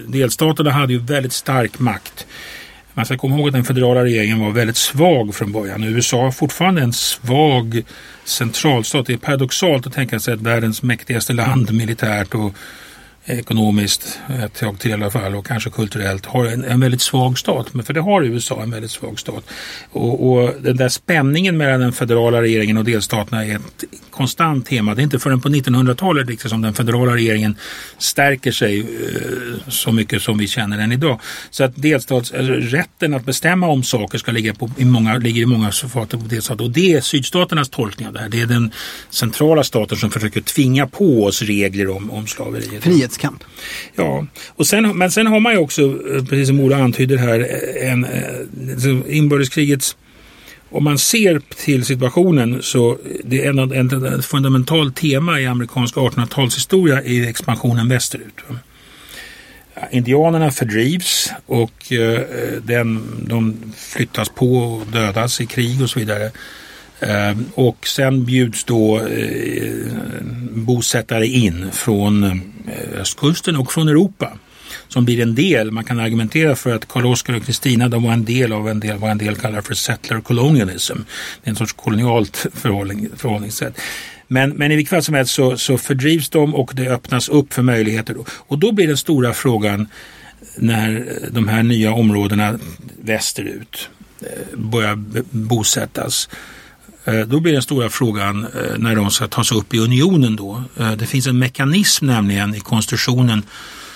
[0.07, 2.25] delstaterna hade ju väldigt stark makt
[2.99, 5.83] man ska komma ihåg att den federala regeringen var väldigt svag från början.
[5.83, 7.83] USA har fortfarande en svag
[8.23, 9.05] centralstat.
[9.05, 12.53] Det är paradoxalt att tänka sig att världens mäktigaste land militärt och
[13.29, 17.01] ekonomiskt, eh, ett tag till i alla fall, och kanske kulturellt, har en, en väldigt
[17.01, 17.73] svag stat.
[17.73, 19.43] Men för det har USA en väldigt svag stat.
[19.91, 24.95] Och, och den där spänningen mellan den federala regeringen och delstaterna är ett konstant tema.
[24.95, 27.57] Det är inte förrän på 1900-talet liksom, som den federala regeringen
[27.97, 28.85] stärker sig eh,
[29.67, 31.19] så mycket som vi känner den idag.
[31.49, 35.45] Så att delstats, rätten att bestämma om saker ska ligga på, i många, ligger i
[35.45, 36.63] många fater på delstater.
[36.63, 38.29] Och det är sydstaternas tolkning av det här.
[38.29, 38.71] Det är den
[39.09, 42.83] centrala staten som försöker tvinga på oss regler om, om slaveriet.
[43.19, 43.43] Frihetskamp.
[43.95, 47.39] Ja, och sen, men sen har man ju också, eh, precis som Ola antyder här,
[47.39, 49.97] eh, en, en, inbördeskrigets
[50.71, 57.03] om man ser till situationen så det är en, ett fundamentalt tema i amerikansk 1800-talshistoria
[57.03, 58.39] i expansionen västerut.
[59.91, 62.21] Indianerna fördrivs och eh,
[62.63, 66.31] den, de flyttas på och dödas i krig och så vidare.
[67.01, 69.71] Ehm, och sen bjuds då eh,
[70.51, 74.37] bosättare in från eh, östkusten och från Europa
[74.87, 78.13] som blir en del, man kan argumentera för att Karl Oskar och Kristina de var
[78.13, 80.97] en del av en del, vad en del kallar för settler colonialism.
[81.43, 83.79] Det är en sorts kolonialt förhållning, förhållningssätt.
[84.27, 87.53] Men, men i vilket fall som helst så, så fördrivs de och det öppnas upp
[87.53, 88.15] för möjligheter.
[88.29, 89.87] Och då blir den stora frågan
[90.55, 92.59] när de här nya områdena
[93.01, 93.89] västerut
[94.21, 94.95] eh, börjar
[95.31, 96.29] bosättas
[97.05, 100.63] Eh, då blir den stora frågan eh, när de ska tas upp i unionen då.
[100.77, 103.43] Eh, det finns en mekanism nämligen i konstitutionen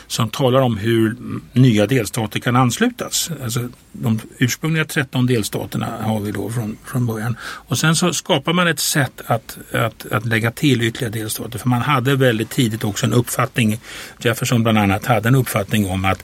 [0.07, 1.15] som talar om hur
[1.53, 3.29] nya delstater kan anslutas.
[3.43, 7.37] Alltså de ursprungliga 13 delstaterna har vi då från, från början.
[7.41, 11.59] Och sen så skapar man ett sätt att, att, att lägga till ytterligare delstater.
[11.59, 13.79] För man hade väldigt tidigt också en uppfattning,
[14.19, 16.23] Jefferson bland annat hade en uppfattning om att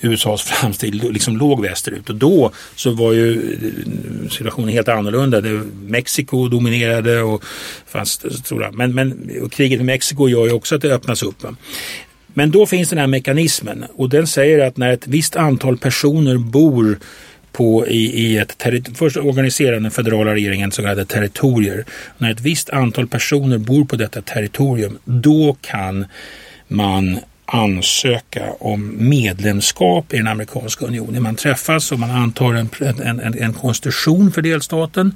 [0.00, 2.10] USAs framsteg liksom låg västerut.
[2.10, 5.40] Och då så var ju eh, situationen helt annorlunda.
[5.40, 7.44] Det, Mexiko dominerade och
[7.86, 11.44] fanns stora, men, men kriget med Mexiko gör ju också att det öppnas upp.
[12.26, 16.36] Men då finns den här mekanismen och den säger att när ett visst antal personer
[16.36, 16.98] bor
[17.52, 21.84] på i, i ett Först organiserar den federala regeringen så kallade territorier.
[22.18, 26.06] När ett visst antal personer bor på detta territorium då kan
[26.68, 27.18] man
[27.52, 31.22] ansöka om medlemskap i den amerikanska unionen.
[31.22, 35.14] Man träffas och man antar en, en, en, en konstitution för delstaten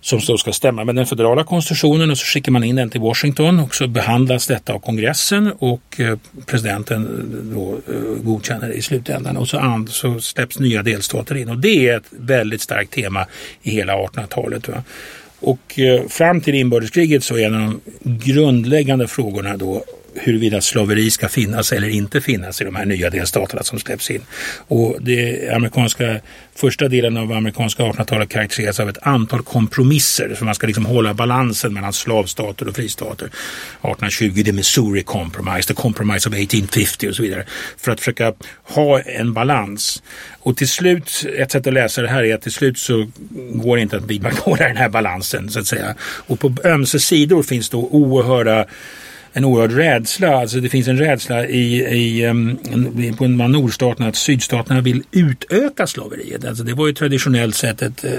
[0.00, 3.00] som då ska stämma med den federala konstitutionen och så skickar man in den till
[3.00, 8.74] Washington och så behandlas detta av kongressen och eh, presidenten eh, då eh, godkänner det
[8.74, 12.92] i slutändan och så, så släpps nya delstater in och det är ett väldigt starkt
[12.92, 13.26] tema
[13.62, 14.68] i hela 1800-talet.
[15.42, 17.80] Och fram till inbördeskriget så är en av de
[18.18, 23.62] grundläggande frågorna då huruvida slaveri ska finnas eller inte finnas i de här nya delstaterna
[23.62, 24.22] som släpps in.
[24.68, 26.20] Och det amerikanska,
[26.54, 30.34] första delen av amerikanska 1800-talet karaktäriseras av ett antal kompromisser.
[30.38, 33.26] Så man ska liksom hålla balansen mellan slavstater och fristater.
[33.26, 37.44] 1820, det Missouri Compromise, the Compromise of 1850 och så vidare.
[37.76, 40.02] För att försöka ha en balans.
[40.42, 43.08] Och till slut, ett sätt att läsa det här är att till slut så
[43.52, 45.94] går det inte att vidmakthålla den här balansen så att säga.
[46.00, 48.66] Och på ömse sidor finns då oerhörda
[49.32, 50.36] en oerhörd rädsla.
[50.36, 52.58] Alltså det finns en rädsla i, i, um,
[53.18, 56.44] på nordstaterna att sydstaterna vill utöka slaveriet.
[56.44, 58.10] Alltså det var ju traditionellt sett ett uh,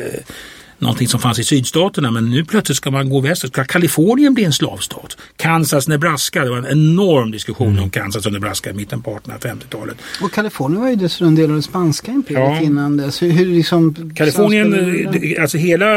[0.81, 3.53] någonting som fanns i sydstaterna men nu plötsligt ska man gå västerut.
[3.53, 5.17] Ska Kalifornien bli en slavstat?
[5.35, 7.83] Kansas, Nebraska, det var en enorm diskussion mm.
[7.83, 9.97] om Kansas och Nebraska i mitten på 1850-talet.
[10.21, 12.61] Och Kalifornien var ju dessutom en del av det spanska imperiet ja.
[12.61, 13.21] innan dess.
[13.21, 15.87] Hur, liksom Kalifornien, eh, alltså hela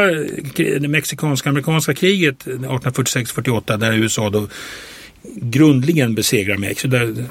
[0.55, 4.47] det mexikanska-amerikanska kriget 1846-48 där USA då
[5.35, 6.87] grundligen besegrar Mexiko.
[6.87, 7.25] Där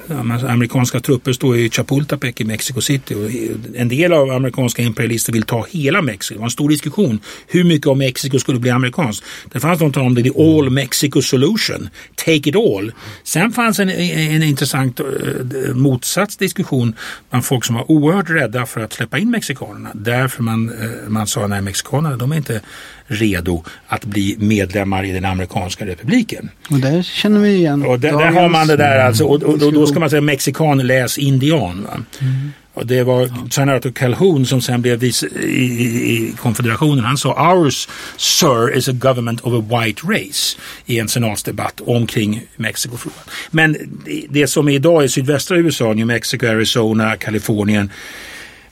[0.47, 3.15] amerikanska trupper står i Chapultepec i Mexico City.
[3.15, 3.29] Och
[3.75, 6.33] en del av amerikanska imperialister vill ta hela Mexiko.
[6.33, 9.25] Det var en stor diskussion hur mycket av Mexiko skulle bli amerikanskt.
[9.53, 12.91] Det fanns de som talade om det, the all Mexico solution, take it all.
[13.23, 16.95] Sen fanns en, en intressant uh, motsatsdiskussion
[17.29, 19.91] bland folk som var oerhört rädda för att släppa in mexikanerna.
[19.93, 22.61] Därför man, eh, man sa nej, mexikanerna de är inte
[23.07, 26.49] redo att bli medlemmar i den amerikanska republiken.
[26.69, 27.85] Och där känner vi igen.
[27.85, 29.23] Och där, där har man det där alltså.
[29.23, 31.87] Och, och, och, då ska man säga mexikan läs indian.
[32.19, 32.51] Mm.
[32.73, 35.65] Och det var senator Calhoun som sen blev vice i,
[36.13, 37.05] i, konfederationen.
[37.05, 37.87] Han sa ours
[38.17, 43.23] sir is a government of a white race i en senatsdebatt omkring Mexikofrågan.
[43.51, 47.89] Men det, det som är idag i sydvästra USA, New Mexico, Arizona, Kalifornien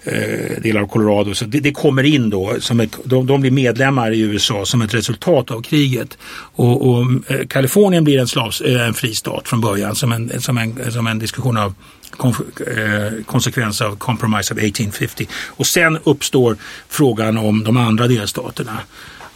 [0.04, 1.34] eh, delar av Colorado.
[1.34, 4.82] Så det, det, kommer in då, som ett, de, de, blir medlemmar i USA som
[4.82, 6.18] ett resultat av kriget.
[6.56, 10.42] Och, och eh, Kalifornien blir en, slavs, eh, en fri stat från början som en,
[10.42, 11.76] som en, som en diskussion av
[12.20, 15.28] eh, konsekvens av Compromise of 1850.
[15.48, 16.58] Och sen uppstår
[16.90, 18.78] frågan om de andra delstaterna.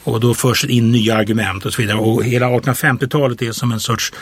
[0.04, 1.98] Och då förs in nya argument och så vidare.
[1.98, 4.14] Och hela 1850-talet är som en sorts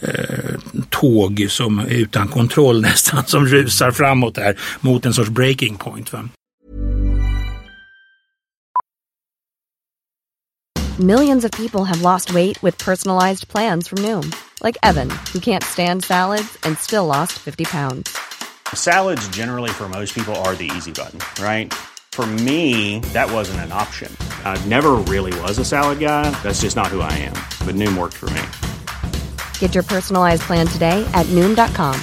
[0.00, 0.54] Eh,
[0.90, 6.12] tåg som är utan kontroll nästan, som rusar framåt där mot en sorts breaking point.
[6.12, 6.28] Va?
[10.98, 14.32] Millions of people have lost weight with personalized plans from Noom.
[14.62, 18.16] Like Evan, who can't stand salads and still lost 50 pounds.
[18.72, 21.74] Salads generally for most people are the easy button, right?
[22.12, 24.16] For me, that wasn't an option.
[24.44, 26.30] I never really was a salad guy.
[26.42, 27.34] That's just not who I am.
[27.66, 28.73] But Noom worked for me.
[29.64, 31.98] Get your personalized plan today at Noom.com.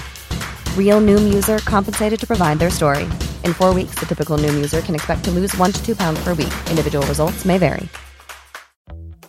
[0.75, 3.03] Real Noom user compensated to provide their story.
[3.45, 6.23] In four weeks, the typical Noom user can expect to lose one to two pounds
[6.23, 6.51] per week.
[6.71, 7.87] Individual results may vary.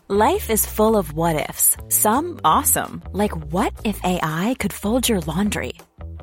[0.08, 1.76] Life is full of what ifs.
[1.90, 5.74] Some awesome, like what if AI could fold your laundry?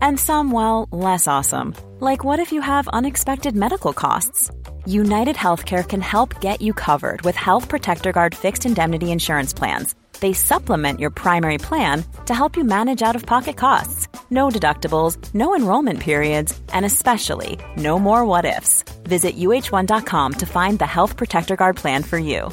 [0.02, 1.76] And some, well, less awesome.
[2.00, 4.50] Like what if you have unexpected medical costs?
[4.88, 9.94] United Healthcare can help get you covered with Health Protector Guard fixed indemnity insurance plans.
[10.20, 14.08] They supplement your primary plan to help you manage out of pocket costs.
[14.30, 18.84] No deductibles, no enrollment periods, and especially no more what ifs.
[19.04, 22.50] Visit uh1.com to find the Health Protector Guard plan for you.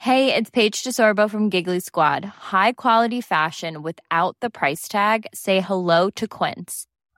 [0.00, 2.24] Hey, it's Paige DeSorbo from Giggly Squad.
[2.24, 5.26] High quality fashion without the price tag?
[5.34, 6.86] Say hello to Quince.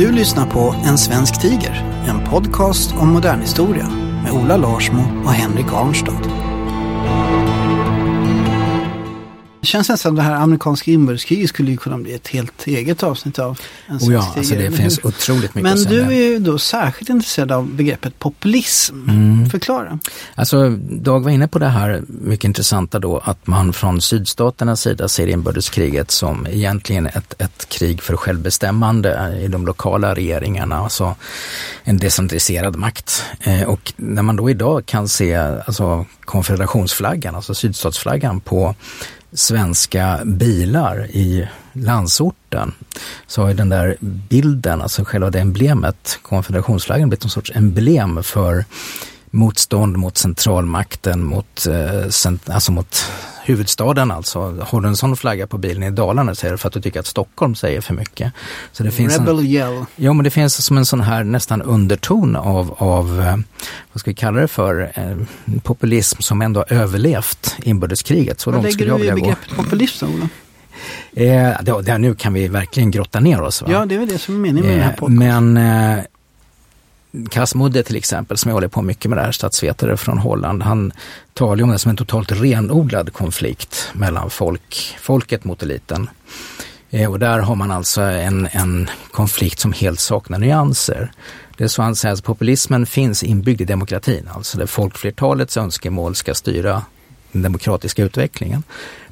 [0.00, 3.88] Du lyssnar på En svensk tiger, en podcast om modern historia
[4.22, 6.39] med Ola Larsmo och Henrik Arnstad.
[9.60, 13.02] Det känns nästan som det här amerikanska inbördeskriget skulle ju kunna bli ett helt eget
[13.02, 16.04] avsnitt av en oh ja, alltså det finns otroligt mycket Men att säga.
[16.04, 19.08] du är ju då särskilt intresserad av begreppet populism.
[19.10, 19.50] Mm.
[19.50, 19.98] Förklara.
[20.34, 25.08] Alltså, Dag var inne på det här mycket intressanta då att man från sydstaternas sida
[25.08, 31.14] ser inbördeskriget som egentligen ett, ett krig för självbestämmande i de lokala regeringarna, alltså
[31.84, 33.24] en decentraliserad makt.
[33.40, 38.74] Eh, och när man då idag kan se alltså konfederationsflaggan, alltså sydstatsflaggan på
[39.32, 42.72] svenska bilar i landsorten
[43.26, 48.22] så har ju den där bilden, alltså själva det emblemet, konfederationsflaggan blivit någon sorts emblem
[48.22, 48.64] för
[49.30, 53.04] motstånd mot centralmakten, mot, eh, alltså mot
[53.44, 54.40] huvudstaden alltså.
[54.60, 56.80] Har du en sån flagga på bilen i Dalarna så är det för att du
[56.80, 58.32] tycker att Stockholm säger för mycket.
[58.72, 59.84] Så det finns Rebel en, yell.
[59.96, 63.36] Ja men det finns som en sån här nästan underton av, av eh,
[63.92, 65.16] vad ska vi kalla det för, eh,
[65.62, 68.40] populism som ändå har överlevt inbördeskriget.
[68.40, 70.28] Så vad lägger du i begreppet populism Ola?
[71.12, 73.62] Eh, det, det, nu kan vi verkligen grotta ner oss.
[73.62, 73.68] Va?
[73.70, 75.52] Ja, det är väl det som är meningen med eh, den här podcasten.
[75.52, 76.04] Men eh,
[77.30, 80.92] Kasmudde till exempel, som jag håller på mycket med det här, statsvetare från Holland, han
[81.34, 86.10] talar om det som en totalt renodlad konflikt mellan folk, folket mot eliten.
[86.90, 91.12] Eh, och där har man alltså en, en konflikt som helt saknar nyanser.
[91.56, 96.14] Det är så han säger att populismen finns inbyggd i demokratin, alltså där folkflertalets önskemål
[96.14, 96.82] ska styra
[97.32, 98.62] den demokratiska utvecklingen.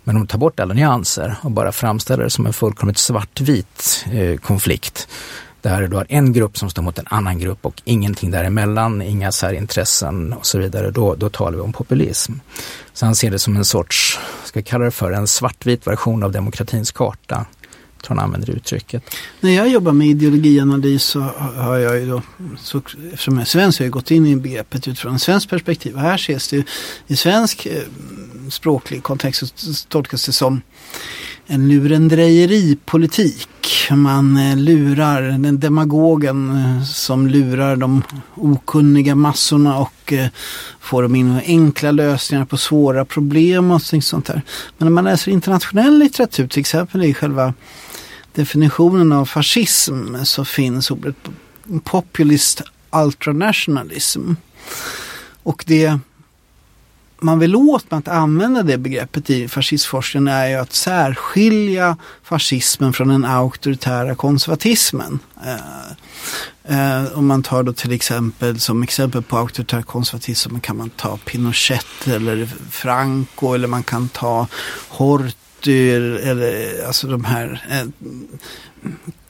[0.05, 4.07] Men om du tar bort alla nyanser och bara framställer det som en fullkomligt svartvit
[4.13, 5.09] eh, konflikt
[5.63, 9.33] där du har en grupp som står mot en annan grupp och ingenting däremellan, inga
[9.33, 12.33] särintressen och så vidare, då, då talar vi om populism.
[12.93, 16.23] Så han ser det som en sorts, ska jag kalla det för, en svartvit version
[16.23, 17.47] av demokratins karta.
[17.97, 19.03] Jag tror han använder uttrycket.
[19.41, 21.21] När jag jobbar med ideologianalys så
[21.57, 22.23] har jag ju då,
[22.59, 22.79] så,
[23.13, 25.95] eftersom jag är svensk, har jag gått in i begreppet utifrån en svensk perspektiv.
[25.95, 26.65] Och här ses det
[27.07, 27.83] i svensk eh,
[28.51, 30.61] språklig kontext så tolkas det som
[31.51, 33.49] en lurendrejeripolitik.
[33.91, 38.03] Man eh, lurar den demagogen eh, som lurar de
[38.35, 40.29] okunniga massorna och eh,
[40.81, 44.43] får dem in enkla lösningar på svåra problem och sånt där.
[44.79, 47.55] Men när man läser internationell litteratur, till exempel i själva
[48.33, 51.17] definitionen av fascism, så finns ordet
[51.85, 54.33] populist ultranationalism.
[55.43, 55.99] Och det
[57.21, 62.93] man vill åt med att använda det begreppet i fascistforskningen är ju att särskilja fascismen
[62.93, 65.19] från den auktoritära konservatismen.
[65.47, 70.91] Eh, eh, om man tar då till exempel som exempel på auktoritär konservatism kan man
[70.91, 74.47] ta Pinochet eller Franco eller man kan ta
[74.89, 78.13] Horthy eller eh, alltså de här eh,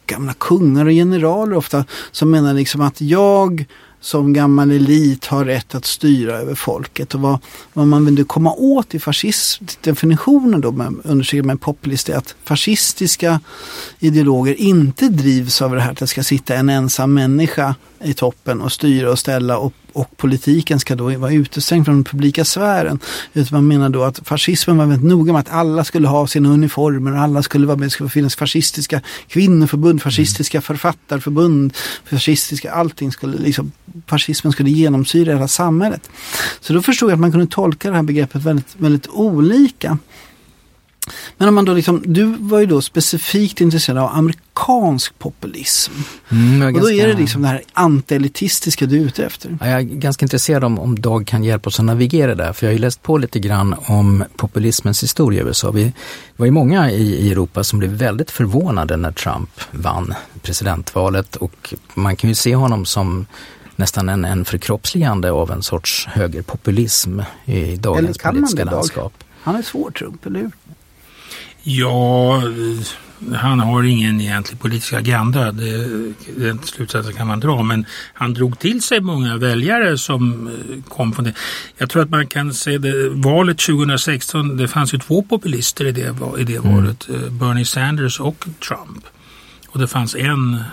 [0.07, 3.67] gamla kungar och generaler ofta som menar liksom att jag
[4.01, 7.15] som gammal elit har rätt att styra över folket.
[7.15, 7.39] Och vad,
[7.73, 13.41] vad man vill komma åt i fascistdefinitionen då med, undersöker med populist är att fascistiska
[13.99, 18.61] ideologer inte drivs av det här att det ska sitta en ensam människa i toppen
[18.61, 22.99] och styra och ställa och, och politiken ska då vara utestängd från den publika sfären.
[23.33, 26.49] Utan man menar då att fascismen var väldigt noga med att alla skulle ha sina
[26.49, 31.73] uniformer och alla skulle vara med, det skulle finnas fascistiska kvinnoförbund, fascistiska författarförbund,
[32.05, 33.73] fascistiska allting skulle liksom,
[34.07, 36.11] fascismen skulle genomsyra hela samhället.
[36.61, 39.99] Så då förstod jag att man kunde tolka det här begreppet väldigt, väldigt olika.
[41.37, 45.93] Men om man då liksom, du var ju då specifikt intresserad av amerikansk populism.
[46.29, 49.59] Mm, och då är det liksom det här antielitistiska du är ute efter.
[49.61, 52.67] Ja, jag är ganska intresserad om, om Dag kan hjälpa oss att navigera där, för
[52.67, 55.71] jag har ju läst på lite grann om populismens historia i USA.
[55.71, 55.93] Vi
[56.37, 61.75] var ju många i, i Europa som blev väldigt förvånade när Trump vann presidentvalet och
[61.95, 63.27] man kan ju se honom som
[63.77, 69.13] nästan en, en förkroppsligande av en sorts högerpopulism i dagens politiska landskap.
[69.43, 70.51] Han är svår Trump, eller hur?
[71.63, 72.43] Ja,
[73.35, 75.53] han har ingen egentlig politisk agenda.
[75.53, 75.89] Det,
[76.37, 77.63] den slutsatsen kan man dra.
[77.63, 81.33] Men han drog till sig många väljare som eh, kom från det.
[81.77, 83.09] Jag tror att man kan se det.
[83.09, 86.75] Valet 2016, det fanns ju två populister i det, i det mm.
[86.75, 87.09] valet.
[87.09, 89.05] Eh, Bernie Sanders och Trump.
[89.69, 90.65] Och det fanns en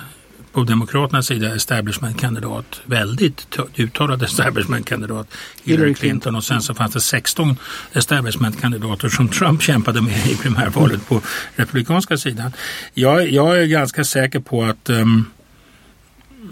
[0.55, 5.27] på Demokraternas sida establishmentkandidat, väldigt uttalad establishmentkandidat,
[5.63, 7.55] Hillary Clinton och sen så fanns det 16
[7.93, 11.21] establishmentkandidater som Trump kämpade med i primärvalet på
[11.55, 12.51] republikanska sidan.
[12.93, 15.25] Jag, jag är ganska säker på att um,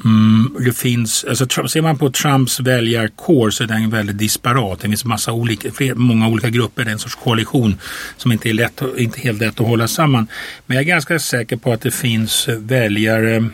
[0.06, 4.80] Mm, det finns, alltså, ser man på Trumps väljarkår så är den väldigt disparat.
[4.80, 7.76] Det finns massa olika, fler, många olika grupper, det är en sorts koalition
[8.18, 10.28] som inte är lätt, inte helt lätt att hålla samman.
[10.66, 13.50] Men jag är ganska säker på att det finns väljare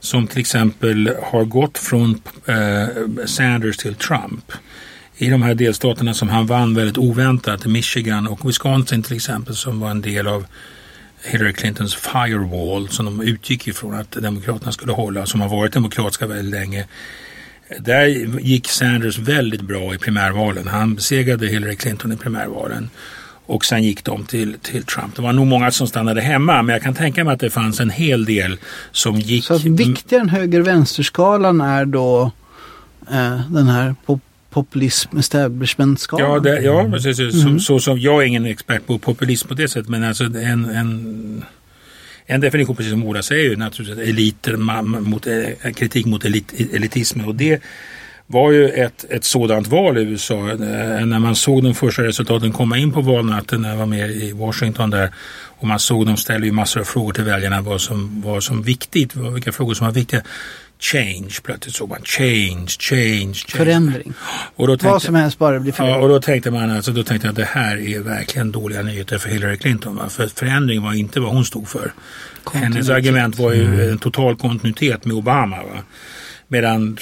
[0.00, 2.86] som till exempel har gått från eh,
[3.26, 4.52] Sanders till Trump.
[5.16, 9.80] I de här delstaterna som han vann väldigt oväntat, Michigan och Wisconsin till exempel som
[9.80, 10.46] var en del av
[11.24, 16.26] Hillary Clintons firewall som de utgick ifrån att Demokraterna skulle hålla, som har varit demokratiska
[16.26, 16.86] väldigt länge.
[17.78, 18.06] Där
[18.40, 20.68] gick Sanders väldigt bra i primärvalen.
[20.68, 22.90] Han besegrade Hillary Clinton i primärvalen.
[23.48, 25.16] Och sen gick de till, till Trump.
[25.16, 27.80] Det var nog många som stannade hemma men jag kan tänka mig att det fanns
[27.80, 28.56] en hel del
[28.92, 29.44] som gick.
[29.44, 32.32] Så viktigare än höger-vänsterskalan är då
[33.10, 34.20] eh, den här pop
[34.50, 36.30] populism establishment-skalan?
[36.30, 37.18] Ja, det, ja precis.
[37.18, 37.58] Mm.
[37.58, 40.64] Så, så, som, jag är ingen expert på populism på det sättet men alltså en,
[40.64, 41.44] en
[42.30, 44.56] en definition, precis som Ola säger, är naturligtvis eliter,
[45.00, 47.26] mot, eh, kritik mot elit, elitismen.
[47.26, 47.62] Och det
[48.30, 50.50] var ju ett, ett sådant val i USA.
[50.50, 50.56] Eh,
[51.06, 54.32] när man såg de första resultaten komma in på valnatten när jag var med i
[54.32, 55.10] Washington där
[55.58, 58.62] och man såg de ställde ju massor av frågor till väljarna vad som var som
[58.62, 60.22] viktigt, vilka frågor som var viktiga.
[60.80, 63.64] Change, plötsligt såg man change, change, change.
[63.64, 64.12] Förändring.
[64.56, 66.00] Och då tänkte, vad som helst bara blir förändring.
[66.00, 68.82] Ja, och då tänkte man alltså, då tänkte jag att det här är verkligen dåliga
[68.82, 69.96] nyheter för Hillary Clinton.
[69.96, 70.08] Va?
[70.08, 71.92] För förändring var inte vad hon stod för.
[72.52, 73.90] Hennes argument var ju mm.
[73.90, 75.56] en total kontinuitet med Obama.
[75.56, 75.82] Va?
[76.48, 76.98] Medan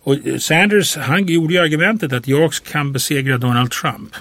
[0.00, 4.12] och Sanders han gjorde ju argumentet att jag kan besegra Donald Trump.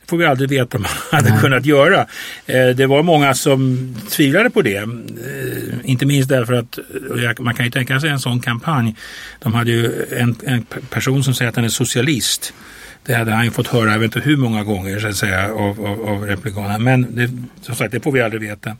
[0.00, 1.40] Det får vi aldrig veta om han hade Nej.
[1.40, 2.06] kunnat göra.
[2.46, 4.76] Eh, det var många som tvivlade på det.
[4.76, 4.88] Eh,
[5.84, 6.78] inte minst därför att
[7.38, 8.96] man kan ju tänka sig en sån kampanj.
[9.38, 12.54] De hade ju en, en person som säger att han är socialist
[13.06, 15.52] det hade han ju fått höra, jag vet inte hur många gånger så att säga,
[15.52, 16.78] av, av, av republikanerna.
[16.78, 17.30] Men det,
[17.62, 18.76] som sagt, det får vi aldrig veta.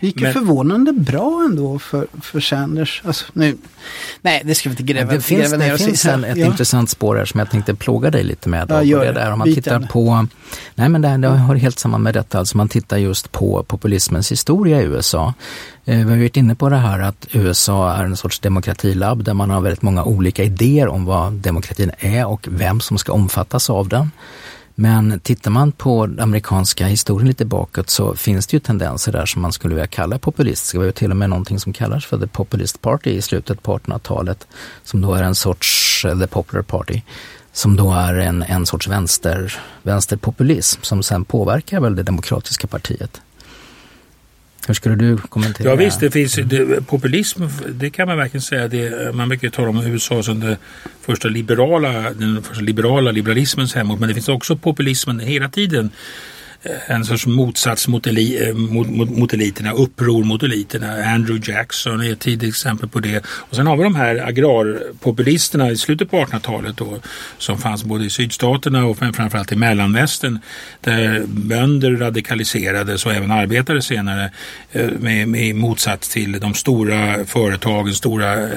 [0.00, 3.02] Det gick ju förvånande bra ändå för, för Sanders.
[3.04, 3.56] Alltså, nu,
[4.22, 6.46] nej, det ska vi inte gräva, det finns, gräva ner Det finns en, ett ja.
[6.46, 8.66] intressant spår här som jag tänkte plåga dig lite med.
[8.70, 9.32] Ja, gör det där.
[9.32, 10.26] Om man tittar på,
[10.74, 14.32] nej men det, det har helt samman med detta, alltså man tittar just på populismens
[14.32, 15.34] historia i USA.
[15.90, 19.34] Eh, vi har varit inne på det här att USA är en sorts demokratilabb där
[19.34, 23.70] man har väldigt många olika idéer om vad demokratin är och vem som ska omfattas
[23.70, 24.10] av den.
[24.74, 29.26] Men tittar man på den amerikanska historien lite bakåt så finns det ju tendenser där
[29.26, 30.78] som man skulle vilja kalla populistiska.
[30.78, 33.62] Det var ju till och med någonting som kallas för The Populist Party i slutet
[33.62, 34.46] på 1800-talet
[34.84, 37.00] som då är en sorts, eh, The Popular Party,
[37.52, 43.20] som då är en, en sorts vänster, vänsterpopulism som sen påverkar väl det demokratiska partiet.
[44.66, 48.68] Hur skulle du kommentera Ja visst, det finns det, populism, det kan man verkligen säga.
[48.68, 50.56] Det, man brukar tala om USA som det
[51.02, 55.90] första liberala, den första liberala liberalismens hemort, men det finns också populismen hela tiden
[56.86, 61.04] en sorts motsats mot, eli, eh, mot, mot, mot, eliterna, uppror mot eliterna.
[61.04, 63.24] Andrew Jackson är ett tidigt exempel på det.
[63.26, 66.98] Och sen har vi de här agrarpopulisterna i slutet på 1800-talet då,
[67.38, 70.38] som fanns både i sydstaterna och framförallt i mellanvästern
[70.80, 74.30] där bönder radikaliserades och även arbetare senare
[74.72, 78.48] eh, med, med motsats till de stora företagen, stora eh,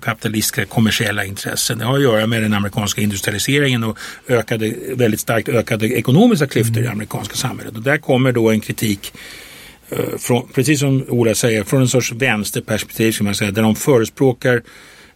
[0.00, 1.78] kapitalistiska kommersiella intressen.
[1.78, 6.76] Det har att göra med den amerikanska industrialiseringen och ökade, väldigt starkt ökade ekonomiska klyftor
[6.76, 6.84] mm.
[6.84, 7.76] i amerikanska amerikanska samhället.
[7.76, 9.12] Och där kommer då en kritik
[9.90, 13.74] eh, från, precis som Ola säger, från en sorts vänsterperspektiv ska man säga, där de
[13.74, 14.62] förespråkar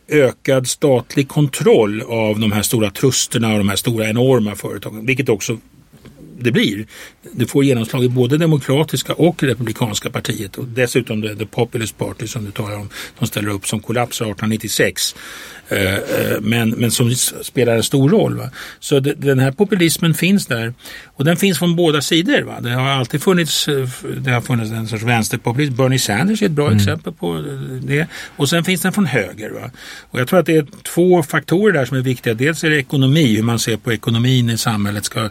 [0.09, 5.29] ökad statlig kontroll av de här stora trusterna och de här stora enorma företagen, vilket
[5.29, 5.59] också
[6.45, 6.87] det blir.
[7.33, 12.27] Det får genomslag i både demokratiska och republikanska partiet och dessutom det, The Populist Party
[12.27, 12.89] som du talar om,
[13.19, 15.15] som ställer upp som kollapsar 1896.
[15.69, 18.37] Eh, eh, men, men som spelar en stor roll.
[18.37, 18.51] Va?
[18.81, 20.75] Så den här populismen finns där
[21.05, 22.43] och den finns från båda sidor.
[22.43, 22.61] Va?
[22.61, 23.89] Det har alltid funnits, eh,
[24.19, 25.77] det har funnits en sorts vänsterpopulism.
[25.77, 26.79] Bernie Sanders är ett bra mm.
[26.79, 27.45] exempel på
[27.83, 28.07] det.
[28.37, 29.51] Och sen finns den från höger.
[29.51, 29.71] Va?
[30.11, 32.35] Och jag tror att det är två faktorer där som är viktiga.
[32.35, 35.05] Dels är det ekonomi, hur man ser på ekonomin i samhället.
[35.05, 35.31] ska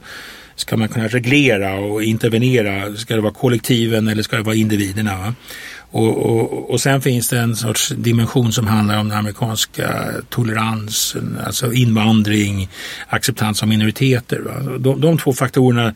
[0.55, 2.95] Ska man kunna reglera och intervenera?
[2.95, 5.17] Ska det vara kollektiven eller ska det vara individerna?
[5.17, 5.33] Va?
[5.91, 11.37] Och, och, och sen finns det en sorts dimension som handlar om den amerikanska toleransen,
[11.45, 12.69] alltså invandring,
[13.07, 14.39] acceptans av minoriteter.
[14.39, 14.77] Va?
[14.77, 15.93] De, de två faktorerna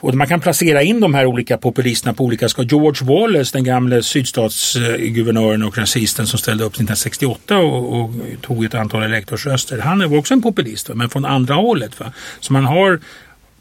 [0.00, 3.64] och man kan placera in de här olika populisterna på olika ska George Wallace, den
[3.64, 9.78] gamle sydstatsguvernören och rasisten som ställde upp 1968 och, och tog ett antal elektorsröster.
[9.78, 10.94] Han var också en populist, va?
[10.94, 12.00] men från andra hållet.
[12.00, 12.12] Va?
[12.40, 13.00] Så man har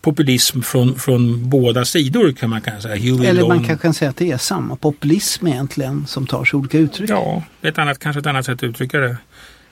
[0.05, 2.95] populism från, från båda sidor kan man kanske säga.
[2.95, 6.57] Huey Eller man kanske kan säga att det är samma populism egentligen som tar sig
[6.57, 7.09] olika uttryck.
[7.09, 9.17] Ja, ett annat, kanske ett annat sätt att uttrycka det.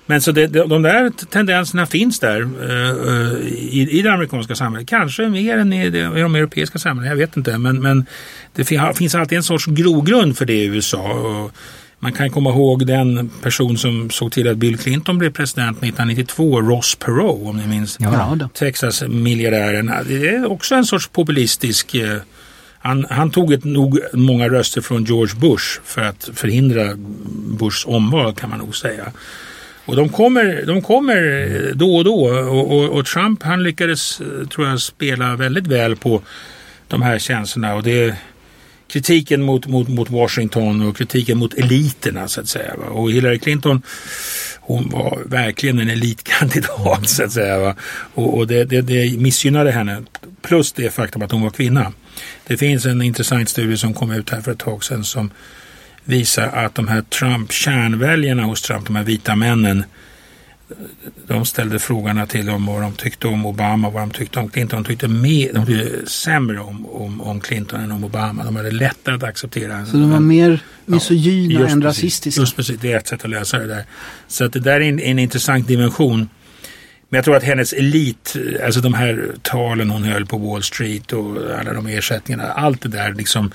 [0.06, 4.90] Men så det, de där tendenserna finns där uh, i, i det amerikanska samhället.
[4.90, 7.58] Kanske mer än i, det, i de europeiska samhällena, jag vet inte.
[7.58, 8.06] Men, men
[8.56, 8.66] det
[8.96, 11.14] finns alltid en sorts grogrund för det i USA.
[11.14, 11.52] Och,
[12.04, 16.62] man kan komma ihåg den person som såg till att Bill Clinton blev president 1992,
[16.62, 17.98] Ross Perot om ni minns.
[18.00, 19.92] Ja, Texas miljardären.
[20.08, 22.18] Det är också en sorts populistisk eh,
[22.80, 26.94] han, han, tog ett, nog många röster från George Bush för att förhindra
[27.60, 29.12] Bushs omval kan man nog säga.
[29.86, 34.48] Och de kommer, de kommer då och då och, och, och Trump han lyckades eh,
[34.48, 36.22] tror jag spela väldigt väl på
[36.88, 38.16] de här känslorna och det
[38.94, 42.76] kritiken mot, mot, mot Washington och kritiken mot eliterna så att säga.
[42.78, 42.86] Va?
[42.86, 43.82] Och Hillary Clinton
[44.60, 47.60] hon var verkligen en elitkandidat så att säga.
[47.60, 47.76] Va?
[48.14, 50.04] Och, och det, det, det missgynnade henne.
[50.42, 51.94] Plus det faktum att hon var kvinna.
[52.48, 55.32] Det finns en intressant studie som kom ut här för ett tag sedan som
[56.04, 59.84] visar att de här Trump, kärnväljarna hos Trump, de här vita männen,
[61.28, 64.84] de ställde frågorna till dem vad de tyckte om Obama vad de tyckte om Clinton.
[64.84, 68.44] De tyckte, mer, de tyckte sämre om, om, om Clinton än om Obama.
[68.44, 69.86] De hade lättare att acceptera.
[69.86, 72.42] Så de var mer misogyna ja, än precis, rasistiska?
[72.42, 73.86] Just precis, det är ett sätt att lösa det där.
[74.28, 76.30] Så att det där är en, en intressant dimension.
[77.10, 78.36] Men jag tror att hennes elit,
[78.66, 82.90] alltså de här talen hon höll på Wall Street och alla de ersättningarna, allt det
[82.90, 83.52] där liksom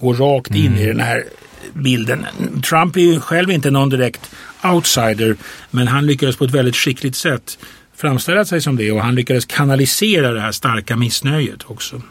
[0.00, 0.78] går rakt in mm.
[0.78, 1.24] i den här
[1.72, 2.26] bilden.
[2.68, 4.30] Trump är ju själv inte någon direkt
[4.62, 5.36] outsider
[5.70, 7.58] men han lyckades på ett väldigt skickligt sätt
[7.98, 12.02] framställa sig som det och han lyckades kanalisera det här starka missnöjet också.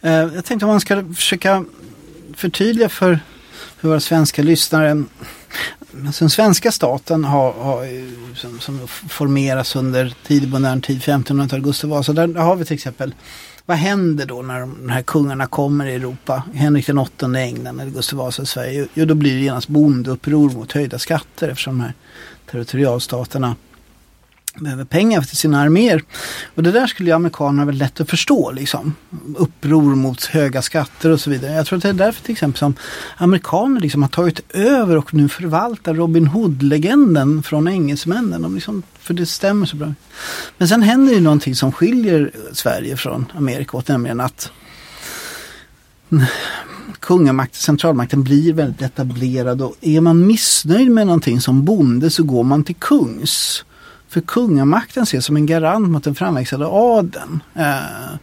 [0.00, 1.64] Eh, jag tänkte om man ska försöka
[2.36, 3.18] förtydliga för,
[3.80, 5.04] för våra svenska lyssnare.
[6.06, 7.86] Alltså den svenska staten har, har
[8.34, 12.12] som, som formeras under tidig modern tid, 1500-talet, Gustav Vasa.
[12.12, 13.14] Där har vi till exempel
[13.66, 16.42] vad händer då när de, här kungarna kommer i Europa?
[16.54, 18.86] Henrik den åttonde i England eller Gustav Vasa i Sverige.
[18.94, 21.94] Jo, då blir det genast bondeuppror mot höjda skatter eftersom de här
[22.50, 23.56] territorialstaterna
[24.58, 26.02] behöver pengar till sina arméer.
[26.54, 28.94] Och det där skulle ju amerikanerna väl lätt att förstå liksom.
[29.36, 31.52] Uppror mot höga skatter och så vidare.
[31.52, 32.74] Jag tror att det är därför till exempel som
[33.16, 38.42] amerikaner liksom har tagit över och nu förvaltar Robin Hood-legenden från engelsmännen.
[38.42, 39.94] De liksom, för det stämmer så bra.
[40.58, 44.50] Men sen händer ju någonting som skiljer Sverige från Amerika åt, nämligen att
[47.00, 52.44] kungamakten, centralmakten blir väldigt etablerad och är man missnöjd med någonting som bonde så går
[52.44, 53.64] man till kungs.
[54.16, 57.40] För kungamakten ses som en garant mot den framväxande adeln.
[57.54, 58.16] Eh,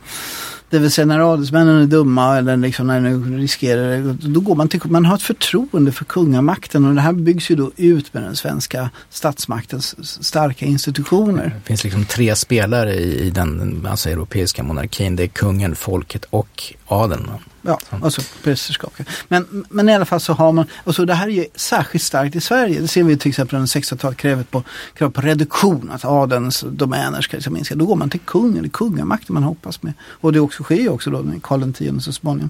[0.70, 4.68] det vill säga när adelsmännen är dumma eller liksom när de riskerar då går man
[4.70, 8.24] till, man har ett förtroende för kungamakten och det här byggs ju då ut med
[8.24, 11.44] den svenska statsmaktens starka institutioner.
[11.44, 15.16] Det finns liksom tre spelare i, den alltså europeiska monarkin.
[15.16, 17.30] Det är kungen, folket och adeln.
[17.66, 18.94] Ja, alltså prästerskap.
[19.28, 22.04] Men, men i alla fall så har man, och så det här är ju särskilt
[22.04, 22.80] starkt i Sverige.
[22.80, 27.22] Det ser vi till exempel under 60-talet kravet på, krav på reduktion, att adelns domäner
[27.22, 27.76] ska liksom minska.
[27.76, 29.94] Då går man till kungen, det kungamakten man hoppas med.
[30.02, 32.50] Och det också sker ju också då med Karl X så småningom.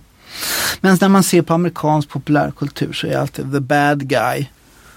[0.82, 4.48] Men när man ser på amerikansk populärkultur så är alltid the bad guy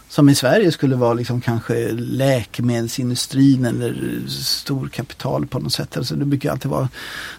[0.09, 5.97] som i Sverige skulle vara liksom kanske läkemedelsindustrin eller storkapital på något sätt.
[5.97, 6.89] Alltså det brukar alltid vara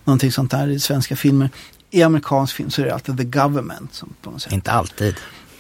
[0.04, 1.50] någonting sånt där i svenska filmer.
[1.92, 3.94] I amerikansk film så är det alltid the government.
[3.94, 4.54] Som på något sätt.
[4.54, 5.16] Inte alltid.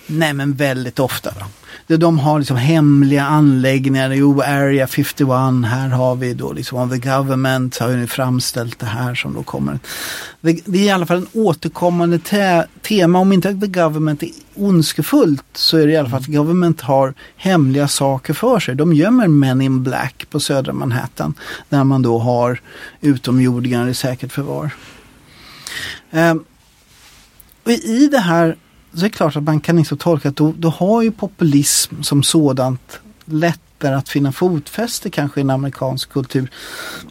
[0.07, 1.33] Nej men väldigt ofta.
[1.87, 1.97] Då.
[1.97, 5.29] De har liksom hemliga anläggningar, jo Area 51,
[5.65, 9.79] här har vi då liksom the government har ju framställt det här som då kommer.
[10.41, 14.29] Det, det är i alla fall en återkommande te tema, om inte the government är
[14.55, 18.75] ondskefullt så är det i alla fall att government har hemliga saker för sig.
[18.75, 21.33] De gömmer Men in Black på södra Manhattan
[21.69, 22.61] där man då har
[23.01, 24.71] utomjordingar i säkert förvar.
[26.11, 26.45] Um,
[27.63, 28.57] och I det här
[28.93, 32.01] så är det klart att man kan inte tolka att då, då har ju populism
[32.01, 36.49] som sådant lättare att finna fotfäste kanske i en amerikansk kultur.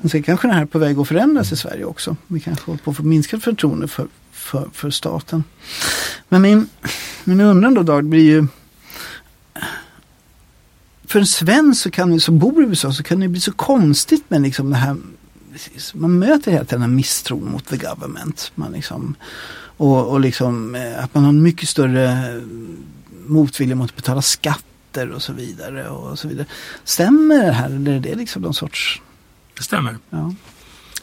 [0.01, 2.17] Men sen kanske det här är på väg att förändras i Sverige också.
[2.27, 5.45] Vi kanske håller på att få minskat förtroende för, för, för staten.
[6.29, 6.69] Men min,
[7.25, 8.47] min undran då Dag blir ju
[11.05, 14.31] för en svensk så kan, som bor i USA så kan det bli så konstigt
[14.31, 14.97] med liksom det här
[15.95, 18.53] man möter hela tiden en misstro mot the government.
[18.55, 19.15] Man liksom,
[19.77, 22.41] och, och liksom eh, att man har en mycket större
[23.27, 25.89] motvilja mot att betala skatter och så vidare.
[25.89, 26.47] Och så vidare.
[26.85, 29.03] Stämmer det här eller är det liksom någon sorts...
[29.57, 29.97] Det stämmer.
[30.11, 30.35] Ja.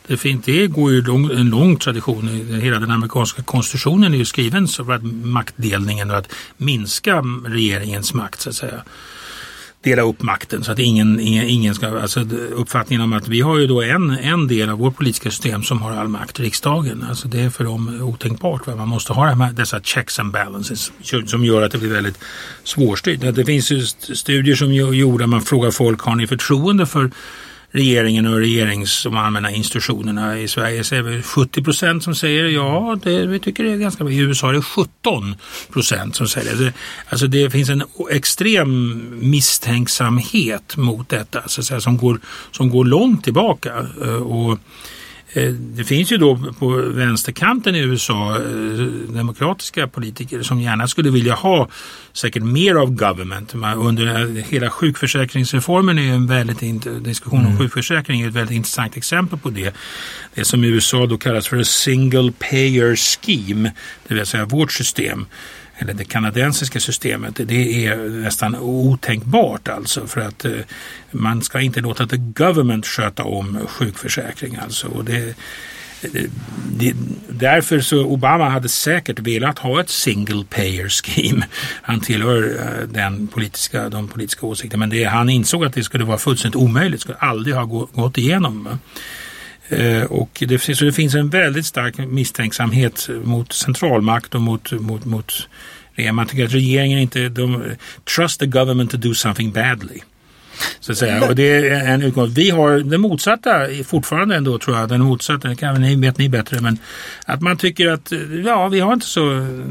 [0.07, 2.27] Det, fint, det går ju lång, en lång tradition.
[2.61, 8.13] Hela den amerikanska konstitutionen är ju skriven så för att maktdelningen och att minska regeringens
[8.13, 8.83] makt så att säga
[9.83, 12.19] dela upp makten så att ingen, ingen ska, alltså
[12.51, 15.81] uppfattningen om att vi har ju då en, en del av vårt politiska system som
[15.81, 17.05] har all makt, riksdagen.
[17.09, 18.67] Alltså det är för dem otänkbart.
[18.67, 18.75] Va?
[18.75, 20.91] Man måste ha här, dessa checks and balances
[21.25, 22.19] som gör att det blir väldigt
[22.63, 23.35] svårstyrt.
[23.35, 23.81] Det finns ju
[24.15, 27.11] studier som gjorda, man frågar folk, har ni förtroende för
[27.73, 32.45] regeringen och regerings och allmänna institutionerna i Sverige så är det 70 procent som säger
[32.45, 34.13] ja, det, vi tycker det är ganska bra.
[34.13, 35.35] I USA är det 17
[35.71, 36.73] procent som säger det.
[37.09, 42.19] Alltså det finns en extrem misstänksamhet mot detta så att säga, som, går,
[42.51, 43.87] som går långt tillbaka.
[44.01, 44.59] Eh, och
[45.59, 48.41] det finns ju då på vänsterkanten i USA eh,
[49.13, 51.69] demokratiska politiker som gärna skulle vilja ha
[52.13, 53.55] säkert mer av government.
[53.77, 57.57] Under hela sjukförsäkringsreformen är en väldigt diskussion om mm.
[57.57, 59.75] sjukförsäkring är ett väldigt intressant exempel på det.
[60.33, 63.71] Det som i USA då kallas för a single payer scheme,
[64.07, 65.25] det vill säga vårt system
[65.77, 70.51] eller det kanadensiska systemet, det är nästan otänkbart alltså för att eh,
[71.11, 74.87] man ska inte låta the government sköta om sjukförsäkring alltså.
[74.87, 75.35] Och det,
[76.71, 76.95] det,
[77.29, 81.45] därför så Obama hade säkert velat ha ett single payer scheme.
[81.81, 86.03] Han tillhör eh, den politiska, de politiska åsikterna men det, han insåg att det skulle
[86.03, 87.63] vara fullständigt omöjligt, skulle aldrig ha
[87.93, 88.79] gått igenom.
[89.71, 95.05] Uh, och det, så det finns en väldigt stark misstänksamhet mot centralmakt och mot, mot,
[95.05, 95.47] mot
[96.13, 97.63] man tycker att regeringen inte, de,
[98.15, 99.99] trust the government to do something badly.
[100.79, 101.27] Så att säga.
[101.27, 102.29] Och det är en utgång.
[102.29, 104.89] Vi har den motsatta fortfarande ändå tror jag.
[104.89, 106.61] Den motsatta, det kan ni, vet ni bättre.
[106.61, 106.77] Men
[107.25, 108.11] att man tycker att,
[108.45, 109.21] ja vi har inte så,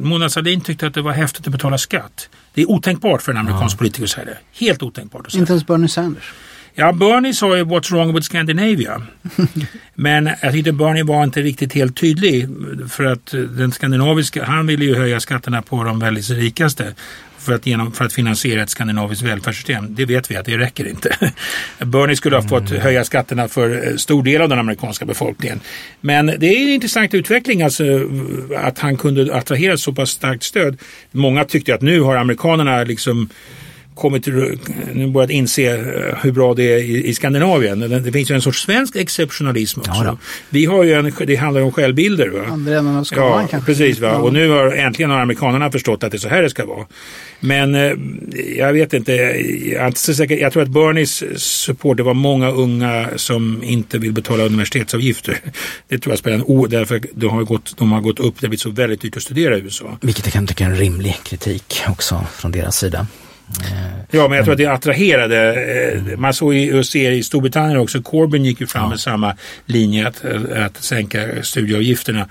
[0.01, 2.29] Mona Sahlin tyckte att det var häftigt att betala skatt.
[2.55, 3.79] Det är otänkbart för en amerikansk ja.
[3.79, 4.39] politiker att säga det.
[4.53, 6.33] Helt otänkbart att säga Inte ens Bernie Sanders.
[6.75, 9.03] Ja, Bernie sa ju What's wrong with Scandinavia.
[9.95, 12.49] Men jag tyckte Bernie var inte riktigt helt tydlig
[12.91, 16.95] för att den skandinaviska, han ville ju höja skatterna på de väldigt rikaste
[17.39, 19.95] för att, genom, för att finansiera ett skandinaviskt välfärdssystem.
[19.95, 21.17] Det vet vi att det räcker inte.
[21.79, 22.83] Bernie skulle ha fått mm.
[22.83, 25.61] höja skatterna för eh, stor del av den amerikanska befolkningen.
[26.01, 27.85] Men det är en intressant utveckling alltså,
[28.57, 30.79] att han kunde attrahera så pass starkt stöd.
[31.11, 33.29] Många tyckte att nu har amerikanerna liksom
[33.95, 34.27] kommit,
[34.93, 38.03] nu börjat inse eh, hur bra det är i, i Skandinavien.
[38.05, 40.05] Det finns ju en sorts svensk exceptionalism också.
[40.05, 40.19] Ja,
[40.51, 42.29] vi har ju en, det handlar om självbilder.
[42.29, 42.41] Va?
[42.51, 43.73] Andra änden av skalan ja, kanske.
[43.73, 44.17] Precis, va?
[44.17, 46.87] och nu har äntligen har amerikanerna förstått att det är så här det ska vara.
[47.41, 47.93] Men eh,
[48.59, 50.37] jag vet inte, jag, inte så säker.
[50.37, 55.41] jag tror att Bernies support, det var många unga som inte vill betala universitetsavgifter.
[55.89, 58.47] Det tror jag spelar en o, därför de har gått, de har gått upp, det
[58.47, 59.99] har blivit så väldigt dyrt att studera i USA.
[60.01, 63.07] Vilket jag kan tycka är en rimlig kritik också från deras sida.
[64.11, 65.55] Ja, men jag tror att det attraherade.
[65.93, 69.37] Eh, man såg i, ser i Storbritannien också, Corbyn gick ju fram med samma
[69.67, 70.25] linje att,
[70.57, 72.29] att sänka studieavgifterna.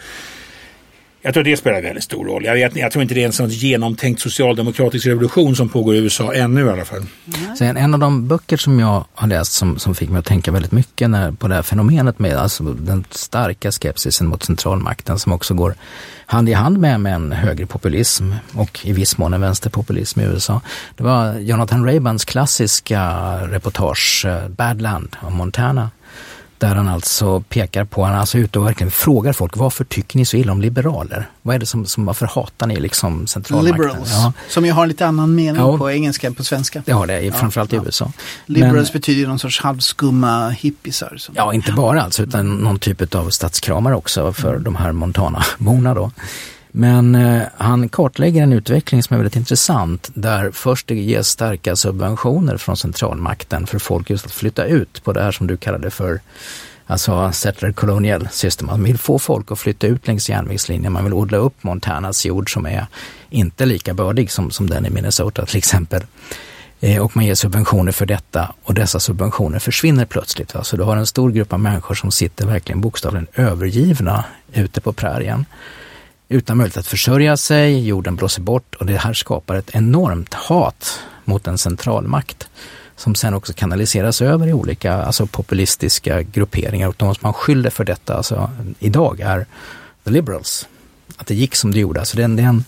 [1.24, 2.45] Jag tror det spelar väldigt stor roll.
[2.45, 5.97] Jag, vet, jag tror inte det är en sån genomtänkt socialdemokratisk revolution som pågår i
[5.97, 6.97] USA ännu i alla fall.
[6.97, 7.55] Mm.
[7.55, 10.26] Så en, en av de böcker som jag har läst som, som fick mig att
[10.26, 15.19] tänka väldigt mycket när, på det här fenomenet med alltså den starka skepsisen mot centralmakten
[15.19, 15.76] som också går
[16.26, 20.61] hand i hand med, med en högerpopulism och i viss mån en vänsterpopulism i USA.
[20.95, 23.11] Det var Jonathan Raybans klassiska
[23.47, 25.89] reportage eh, Badland om Montana
[26.62, 30.18] där han alltså pekar på, han är alltså ute och verkligen frågar folk, varför tycker
[30.18, 31.30] ni så illa om liberaler?
[31.41, 33.82] Vad är det som, som varför hatar ni liksom centralmakten?
[33.82, 34.34] Liberals, ja.
[34.49, 35.78] som ju har lite annan mening ja.
[35.78, 36.84] på engelska än på svenska.
[36.86, 37.34] Det har det, ja.
[37.34, 38.12] framförallt i USA.
[38.45, 41.18] Liberals Men, betyder någon sorts halvskumma hippisar.
[41.18, 44.64] Som, ja, inte bara alltså, utan någon typ av statskramare också för mm.
[44.64, 46.12] de här Montana-borna då.
[46.72, 51.76] Men eh, han kartlägger en utveckling som är väldigt intressant där först det ges starka
[51.76, 55.91] subventioner från centralmakten för folk just att flytta ut på det här som du kallade
[55.91, 56.19] för
[56.88, 58.67] alltså settler colonial system.
[58.67, 60.93] Man vill få folk att flytta ut längs järnvägslinjen.
[60.93, 62.86] Man vill odla upp Montanas jord som är
[63.30, 66.01] inte lika bördig som, som den i Minnesota till exempel.
[66.80, 70.53] Eh, och man ger subventioner för detta och dessa subventioner försvinner plötsligt.
[70.53, 70.63] Va?
[70.63, 74.93] Så du har en stor grupp av människor som sitter verkligen bokstavligen övergivna ute på
[74.93, 75.45] prärien
[76.32, 81.00] utan möjlighet att försörja sig, jorden blåser bort och det här skapar ett enormt hat
[81.26, 82.50] mot en centralmakt
[82.96, 87.70] som sen också kanaliseras över i olika alltså populistiska grupperingar och de som man skyller
[87.70, 89.46] för detta alltså, idag är
[90.04, 90.68] the liberals.
[91.18, 92.00] Att det gick som det gjorde.
[92.00, 92.64] Alltså det, är en, det är en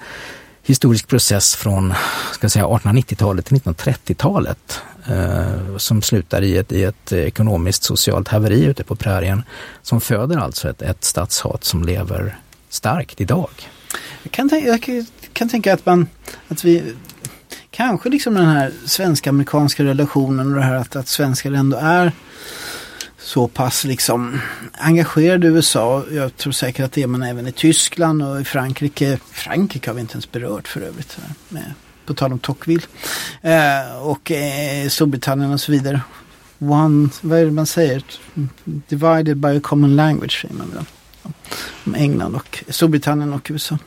[0.63, 1.93] historisk process från
[2.39, 8.95] 1890-talet till 1930-talet eh, som slutar i ett, i ett ekonomiskt socialt haveri ute på
[8.95, 9.43] prärien
[9.81, 12.37] som föder alltså ett, ett statshat som lever
[12.73, 13.69] starkt idag.
[14.23, 16.07] Jag kan, jag kan tänka att man,
[16.47, 16.93] att vi
[17.71, 22.11] kanske liksom den här svensk-amerikanska relationen och det här att, att svenskar ändå är
[23.17, 24.41] så pass liksom
[24.73, 26.03] engagerade i USA.
[26.11, 29.19] Jag tror säkert att det är man även i Tyskland och i Frankrike.
[29.31, 31.17] Frankrike har vi inte ens berört för övrigt.
[31.49, 31.73] Med,
[32.05, 32.85] på tal om Tocqueville.
[33.41, 36.01] Eh, och eh, Storbritannien och så vidare.
[36.59, 38.03] One, vad är det man säger?
[38.63, 40.85] Divided by a common language säger man väl
[41.95, 43.77] England och Storbritannien och USA.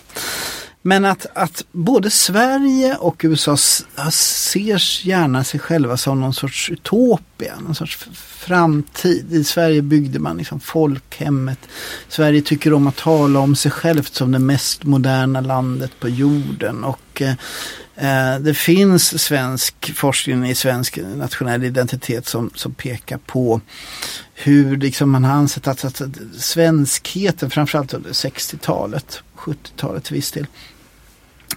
[0.86, 7.60] Men att, att både Sverige och USA ser gärna sig själva som någon sorts utopia,
[7.60, 9.32] någon sorts framtid.
[9.32, 11.58] I Sverige byggde man liksom folkhemmet.
[12.08, 16.84] Sverige tycker om att tala om sig självt som det mest moderna landet på jorden.
[16.84, 17.34] Och eh,
[17.96, 23.60] Eh, det finns svensk forskning i svensk nationell identitet som, som pekar på
[24.34, 26.02] hur liksom man har ansett att, att
[26.38, 30.46] svenskheten, framförallt under 60-talet, 70-talet till viss del,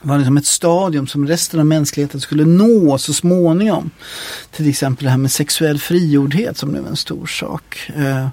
[0.01, 3.91] var liksom ett stadium som resten av mänskligheten skulle nå så småningom.
[4.51, 7.91] Till exempel det här med sexuell frigjordhet som blev en stor sak.
[7.95, 8.27] Eh,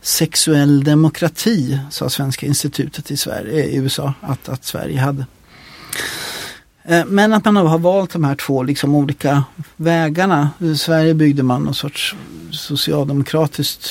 [0.00, 5.26] sexuell demokrati sa Svenska institutet i, Sverige, i USA att, att Sverige hade.
[6.84, 9.44] Eh, men att man har valt de här två liksom olika
[9.76, 10.50] vägarna.
[10.58, 12.16] I Sverige byggde man någon sorts
[12.50, 13.90] socialdemokratiskt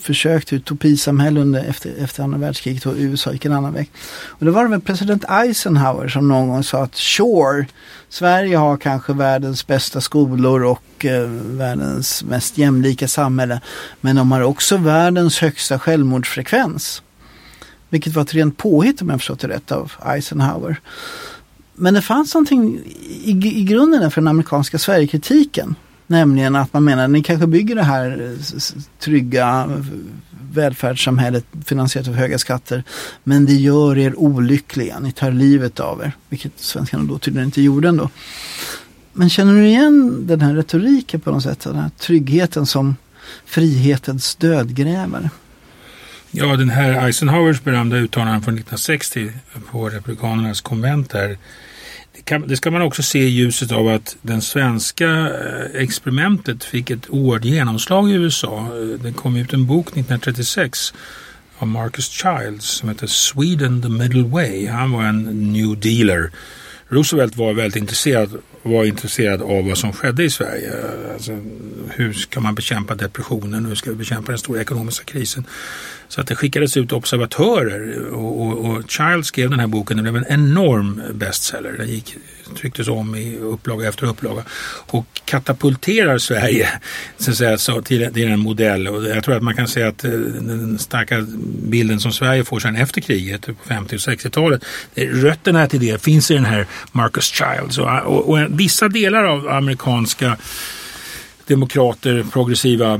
[0.00, 3.90] försök till utopisamhälle under, efter, efter andra världskriget och USA gick en annan väg.
[4.26, 7.66] Och det var det väl president Eisenhower som någon gång sa att sure,
[8.08, 13.60] Sverige har kanske världens bästa skolor och eh, världens mest jämlika samhälle.
[14.00, 17.02] Men de har också världens högsta självmordsfrekvens.
[17.88, 20.80] Vilket var ett rent påhitt om jag förstått det rätt av Eisenhower.
[21.80, 22.78] Men det fanns någonting
[23.24, 25.74] i, i grunden för den amerikanska Sverigekritiken.
[26.06, 29.84] Nämligen att man menar att ni kanske bygger det här eh, trygga eh,
[30.52, 32.84] välfärdssamhället finansierat av höga skatter.
[33.24, 36.12] Men det gör er olyckliga, ni tar livet av er.
[36.28, 38.10] Vilket svenskarna då tydligen inte gjorde ändå.
[39.12, 41.60] Men känner du igen den här retoriken på något sätt?
[41.60, 42.96] Den här tryggheten som
[43.44, 45.30] frihetens dödgrävare?
[46.30, 49.32] Ja, den här Eisenhowers berömda uttalanden från 1960
[49.70, 51.38] på Republikanernas konvent där
[52.24, 56.90] kan, det, ska man också se i ljuset av att den svenska eh, experimentet fick
[56.90, 58.58] ett oerhört genomslag i USA.
[58.58, 60.94] Eh, det kom ut en bok 1936
[61.58, 64.66] av Marcus Childs som heter Sweden the Middle Way.
[64.66, 66.30] Han var en new dealer.
[66.88, 70.72] Roosevelt var väldigt intresserad, var intresserad av vad som skedde i Sverige.
[71.12, 71.38] Alltså,
[71.90, 73.66] hur ska man bekämpa depressionen?
[73.66, 75.44] Hur ska vi bekämpa den stora ekonomiska krisen?
[76.10, 79.96] Så att det skickades ut observatörer och, och, och Child skrev den här boken.
[79.96, 81.72] Det blev en enorm bestseller.
[81.72, 82.16] Den gick,
[82.56, 84.42] trycktes om i upplaga efter upplaga
[84.86, 86.68] och katapulterar Sverige
[87.18, 88.88] så att säga, så till, till en modell.
[88.88, 91.26] Och jag tror att man kan säga att eh, den starka
[91.62, 94.64] bilden som Sverige får sedan efter kriget på 50 och 60-talet.
[94.94, 99.48] Rötterna till det finns i den här Marcus Childs och, och, och vissa delar av
[99.48, 100.36] amerikanska
[101.50, 102.98] demokrater, progressiva, eh,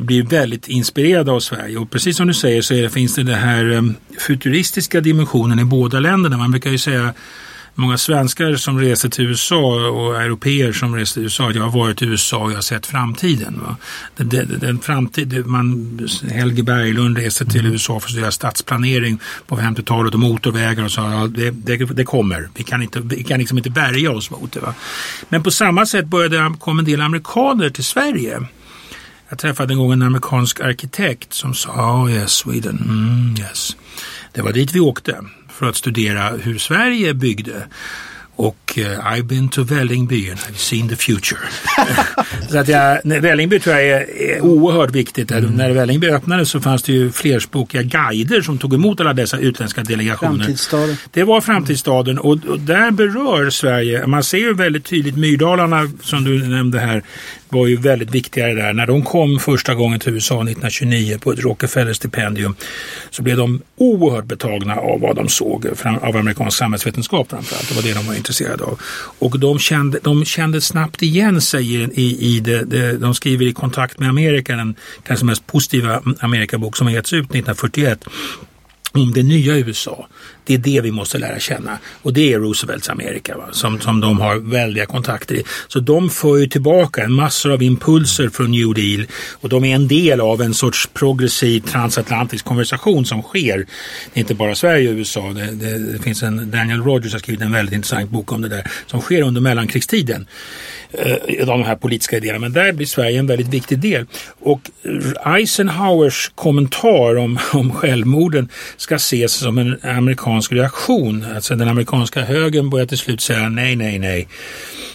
[0.00, 1.78] blir väldigt inspirerade av Sverige.
[1.78, 3.82] Och precis som du säger så är, finns det den här eh,
[4.18, 6.36] futuristiska dimensionen i båda länderna.
[6.36, 7.14] Man brukar ju säga
[7.74, 11.50] många svenskar som reser till USA och europeer som reser till USA.
[11.52, 13.60] Jag har varit i USA och jag har sett framtiden.
[13.62, 13.76] Va?
[14.16, 15.98] Den, den, framtid, man,
[16.30, 17.72] Helge Berglund reser till mm.
[17.72, 21.00] USA för att studera stadsplanering på 50-talet och motorvägar och så.
[21.00, 22.48] Ja, det, det, det, kommer.
[22.54, 24.60] Vi kan, inte, vi kan liksom inte bärga oss mot det.
[24.60, 24.74] Va?
[25.28, 28.40] Men på samma sätt började komma en del amerikaner till Sverige.
[29.28, 33.76] Jag träffade en gång en amerikansk arkitekt som sa oh yes, Sweden, mm, yes.
[34.32, 35.24] Det var dit vi åkte
[35.60, 37.62] för att studera hur Sverige byggde.
[38.36, 41.40] Och uh, I've been to Vällingby and I've seen the future.
[42.50, 45.30] så att jag, Vällingby tror jag är, är oerhört viktigt.
[45.30, 45.50] Mm.
[45.50, 49.82] När Vällingby öppnades så fanns det ju flerspråkiga guider som tog emot alla dessa utländska
[49.82, 50.36] delegationer.
[50.36, 50.96] Framtidsstaden.
[51.12, 56.24] Det var framtidsstaden och, och där berör Sverige, man ser ju väldigt tydligt Myrdalarna som
[56.24, 57.02] du nämnde här
[57.50, 58.72] var ju väldigt viktiga där.
[58.72, 62.54] När de kom första gången till USA 1929 på ett Rockefeller-stipendium
[63.10, 65.66] så blev de oerhört betagna av vad de såg
[66.02, 67.68] av amerikansk samhällsvetenskap framförallt.
[67.68, 68.80] Det var det de var intresserade av.
[69.18, 73.46] Och de kände, de kände snabbt igen sig i, i, i det, det, de skriver
[73.46, 74.74] i Kontakt med Amerika, den
[75.06, 78.04] kanske mest positiva Amerikabok som har getts ut 1941
[78.92, 80.08] om det nya USA.
[80.44, 83.48] Det är det vi måste lära känna och det är Roosevelts Amerika va?
[83.52, 85.44] Som, som de har väldiga kontakter i.
[85.68, 89.74] Så de för ju tillbaka en massor av impulser från New Deal och de är
[89.74, 93.58] en del av en sorts progressiv transatlantisk konversation som sker.
[93.58, 93.66] Det
[94.14, 95.32] är inte bara Sverige och USA.
[95.32, 98.48] Det, det, det finns en, Daniel Rogers har skrivit en väldigt intressant bok om det
[98.48, 100.26] där som sker under mellankrigstiden.
[100.92, 102.38] Eh, de här politiska idéerna.
[102.38, 104.06] Men där blir Sverige en väldigt viktig del.
[104.40, 104.60] Och
[105.24, 111.26] Eisenhowers kommentar om, om självmorden ska ses som en amerikansk reaktion.
[111.34, 114.28] Alltså den amerikanska högern börjar till slut säga nej, nej, nej.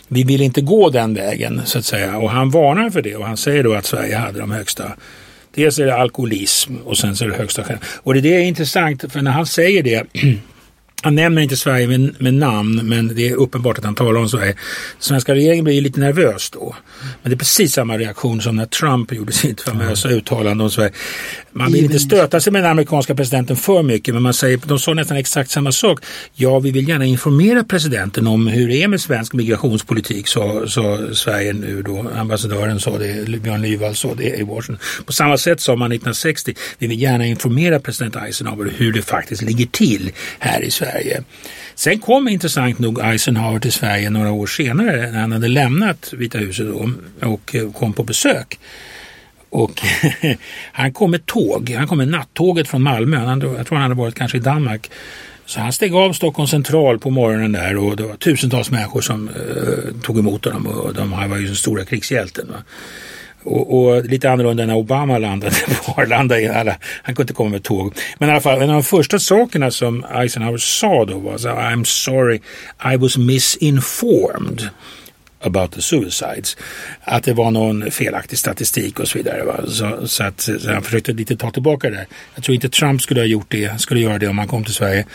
[0.07, 2.17] Vi vill inte gå den vägen så att säga.
[2.17, 4.91] Och han varnar för det och han säger då att Sverige hade de högsta
[5.55, 7.79] Dels är det alkoholism och sen så är det högsta själv.
[8.03, 10.03] Och det, det är intressant för när han säger det
[11.01, 14.29] Han nämner inte Sverige med, med, namn men det är uppenbart att han talar om
[14.29, 14.55] Sverige.
[14.99, 16.75] Svenska regeringen blir lite nervös då.
[17.21, 20.91] Men det är precis samma reaktion som när Trump gjorde sitt famösa uttalande om Sverige.
[21.51, 24.79] Man vill inte stöta sig med den amerikanska presidenten för mycket men man säger, de
[24.79, 25.99] sa nästan exakt samma sak.
[26.33, 31.13] Ja, vi vill gärna informera presidenten om hur det är med svensk migrationspolitik, sa, sa
[31.13, 32.09] Sverige nu då.
[32.15, 34.77] Ambassadören sa det, Björn Lyvall sa det i Washington.
[35.05, 39.41] På samma sätt sa man 1960, vi vill gärna informera president Eisenhower hur det faktiskt
[39.41, 40.94] ligger till här i Sverige.
[40.95, 41.23] Sverige.
[41.75, 46.37] Sen kom intressant nog Eisenhower till Sverige några år senare när han hade lämnat Vita
[46.37, 46.91] huset då,
[47.29, 48.59] och eh, kom på besök.
[49.49, 49.81] Och
[50.71, 53.95] han kom med tåg, han kom med nattåget från Malmö, han, jag tror han hade
[53.95, 54.91] varit kanske i Danmark.
[55.45, 59.29] Så han steg av Stockholm central på morgonen där och det var tusentals människor som
[59.29, 62.47] eh, tog emot honom och de var ju den stora krigshjälten.
[62.47, 62.63] Va?
[63.45, 66.35] Och, och, lite annorlunda när Obama landade på Arlanda.
[66.59, 67.93] Alla, han kunde inte komma med tåg.
[68.17, 71.49] Men i alla fall, en av de första sakerna som Eisenhower sa då var så
[71.49, 72.39] I'm sorry,
[72.93, 74.69] I was misinformed
[75.45, 76.57] about the suicides.
[77.03, 79.43] Att det var någon felaktig statistik och så vidare.
[79.43, 79.59] Va?
[79.67, 82.05] Så, så, att, så han försökte lite ta tillbaka det.
[82.35, 84.73] Jag tror inte Trump skulle ha gjort det, skulle göra det om han kom till
[84.73, 85.05] Sverige.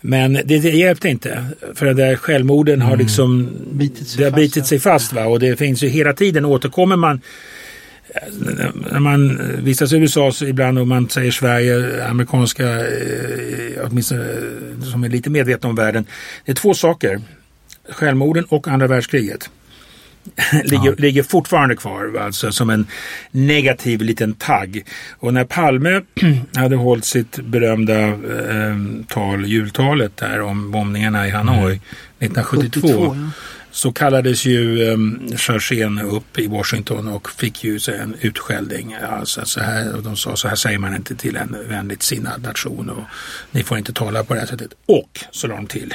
[0.00, 1.44] Men det, det hjälpte inte.
[1.74, 2.88] För det där självmorden mm.
[2.88, 5.12] har liksom bitit sig, det har bitit sig fast.
[5.12, 5.24] Va?
[5.24, 7.20] Och det finns ju hela tiden, återkommer man
[8.90, 14.24] när man vistas i USA så ibland om man säger Sverige, amerikanska, eh, åtminstone
[14.82, 16.06] som är lite medvetna om världen.
[16.44, 17.20] Det är två saker.
[17.88, 19.50] Självmorden och andra världskriget.
[20.64, 20.94] ligger, ja.
[20.98, 22.86] ligger fortfarande kvar alltså som en
[23.30, 24.84] negativ liten tagg.
[25.10, 26.00] Och när Palme
[26.56, 28.76] hade hållit sitt berömda eh,
[29.08, 31.80] tal, jultalet där om bombningarna i Hanoi mm.
[32.18, 33.30] 1972 72, ja
[33.72, 38.94] så kallades ju ehm, chargén upp i Washington och fick ju en utskällning.
[38.94, 42.90] Alltså, så här, de sa så här säger man inte till en vänligt sinnad nation
[42.90, 43.04] och
[43.50, 44.72] ni får inte tala på det här sättet.
[44.86, 45.94] Och så la de till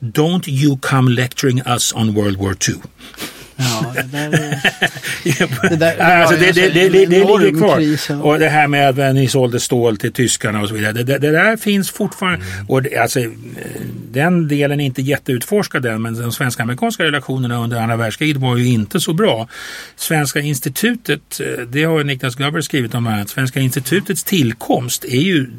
[0.00, 2.76] Don't you come lecturing us on World War II.
[3.60, 4.30] Ja, det där,
[5.68, 7.76] det, där, alltså, det, det, det, det, ligger kvar.
[7.76, 10.92] Kris, Och det här med att ni sålde stål till tyskarna och så vidare.
[10.92, 12.46] Det, det, där finns fortfarande.
[12.46, 12.66] Mm.
[12.68, 13.20] Och alltså,
[14.10, 18.66] den delen är inte jätteutforskad än men de svenska-amerikanska relationerna under andra världskriget var ju
[18.66, 19.48] inte så bra.
[19.96, 25.50] Svenska institutet, eh, det har Niklas Gabber skrivit om här, Svenska institutets tillkomst är ju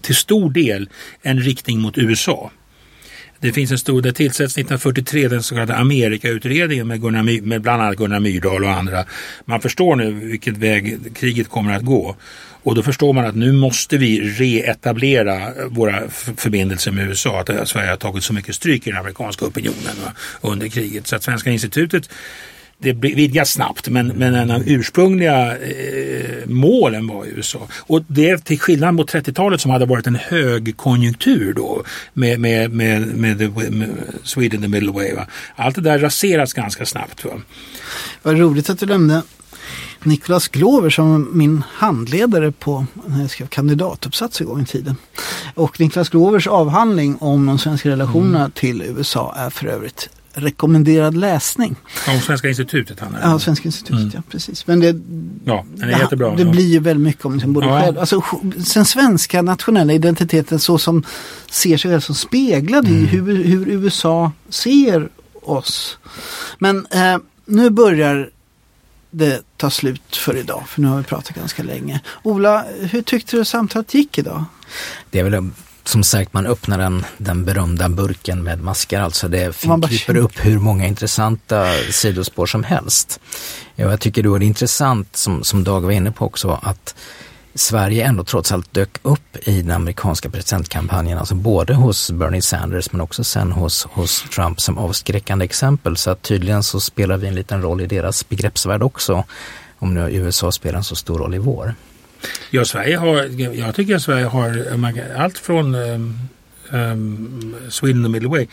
[0.00, 0.88] till stor del
[1.22, 2.50] en riktning mot USA.
[3.40, 7.82] Det finns en stor, det tillsätts 1943 den så kallade Amerikautredningen med, Gunnar, med bland
[7.82, 9.04] annat Gunnar Myrdal och andra.
[9.44, 12.16] Man förstår nu vilket väg kriget kommer att gå.
[12.62, 17.40] Och då förstår man att nu måste vi reetablera våra förbindelser med USA.
[17.40, 21.06] Att eh, Sverige har tagit så mycket stryk i den amerikanska opinionen va, under kriget.
[21.06, 22.10] Så att Svenska institutet
[22.80, 27.68] det vidgas snabbt men, men en av ursprungliga eh, målen var USA.
[27.72, 33.06] Och det till skillnad mot 30-talet som hade varit en högkonjunktur då med, med, med,
[33.06, 33.90] med, med
[34.22, 35.14] Sweden the Middle Way.
[35.14, 35.26] Va?
[35.56, 37.24] Allt det där raseras ganska snabbt.
[37.24, 37.30] Va?
[38.22, 39.22] Vad roligt att du nämnde
[40.02, 44.96] Niklas Glover som min handledare på när jag skrev kandidatuppsats en gång i tiden.
[45.54, 48.50] Och Niklas Glovers avhandling om de svenska relationerna mm.
[48.50, 50.10] till USA är för övrigt
[50.40, 51.76] rekommenderad läsning.
[52.08, 54.12] Om Svenska institutet handlar Ja, Svenska institutet, mm.
[54.14, 54.66] ja precis.
[54.66, 55.00] Men det,
[55.44, 56.34] ja, den är jättebra.
[56.36, 57.80] det blir ju väldigt mycket om liksom både ja.
[57.80, 58.22] själv, alltså
[58.74, 61.04] den svenska nationella identiteten så som
[61.50, 63.04] ser sig själv som speglad mm.
[63.04, 65.08] i hur, hur USA ser
[65.42, 65.98] oss.
[66.58, 68.30] Men eh, nu börjar
[69.10, 72.00] det ta slut för idag, för nu har vi pratat ganska länge.
[72.22, 74.44] Ola, hur tyckte du samtalet gick idag?
[75.10, 75.50] Det är väl
[75.88, 79.00] som sagt, man öppnar den, den berömda burken med maskar.
[79.00, 79.56] Alltså det
[79.88, 83.20] kryper upp hur många intressanta sidospår som helst.
[83.74, 86.94] Ja, jag tycker då är det intressant, som, som Dag var inne på också, att
[87.54, 92.92] Sverige ändå trots allt dök upp i den amerikanska presidentkampanjen, alltså både hos Bernie Sanders
[92.92, 95.96] men också sen hos, hos Trump som avskräckande exempel.
[95.96, 99.24] Så att tydligen så spelar vi en liten roll i deras begreppsvärld också,
[99.78, 101.74] om nu USA spelar en så stor roll i vår.
[102.50, 104.66] Ja, Sverige har, jag tycker att Sverige har
[105.16, 106.18] allt från um,
[106.70, 108.46] um, Sweden och Middle Way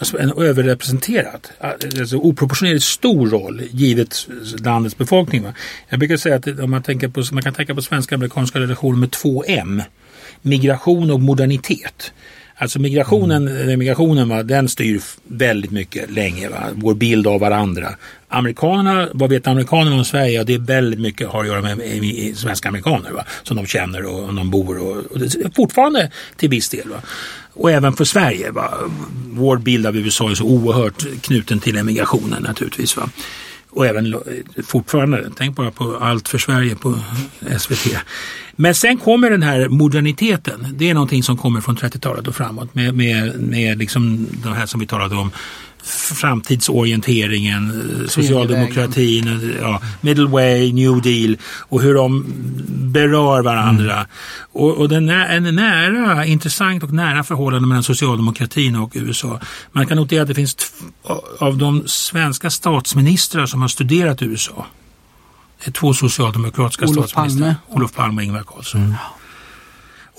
[0.00, 1.48] alltså en överrepresenterad,
[2.00, 4.28] alltså oproportionerligt stor roll givet
[4.64, 5.42] landets befolkning.
[5.42, 5.54] Va?
[5.88, 8.98] Jag brukar säga att om man, tänker på, man kan tänka på svenska amerikanska relationer
[8.98, 9.82] med två M.
[10.42, 12.12] Migration och modernitet.
[12.60, 13.78] Alltså migrationen, mm.
[13.78, 16.68] migrationen va, den styr väldigt mycket länge, va?
[16.74, 17.94] vår bild av varandra.
[18.28, 20.32] Amerikanerna, vad vet amerikanerna om Sverige?
[20.32, 23.24] Ja, det är väldigt mycket har att göra med, med, med svenska amerikaner va?
[23.42, 26.88] som de känner och, och de bor och, och det, fortfarande till viss del.
[26.88, 26.96] Va?
[27.52, 28.50] Och även för Sverige.
[28.50, 28.74] Va?
[29.26, 32.96] Vår bild av USA är så oerhört knuten till emigrationen naturligtvis.
[32.96, 33.08] Va?
[33.70, 34.14] Och även
[34.64, 36.98] fortfarande, tänk bara på Allt för Sverige på
[37.58, 37.96] SVT.
[38.56, 40.66] Men sen kommer den här moderniteten.
[40.74, 44.66] Det är någonting som kommer från 30-talet och framåt med, med, med liksom de här
[44.66, 45.30] som vi talade om
[45.84, 47.72] framtidsorienteringen,
[48.08, 52.24] socialdemokratin, ja, middle way, new deal och hur de
[52.68, 53.94] berör varandra.
[53.94, 54.06] Mm.
[54.52, 59.40] Och, och den är en nära, intressant och nära förhållande mellan socialdemokratin och USA.
[59.72, 60.56] Man kan notera att det finns
[61.38, 64.66] av de svenska statsministrar som har studerat USA,
[65.64, 67.56] det är två socialdemokratiska Olof statsministrar, Palme.
[67.68, 68.80] Olof Palme och Ingvar Carlsson.
[68.80, 68.94] Mm.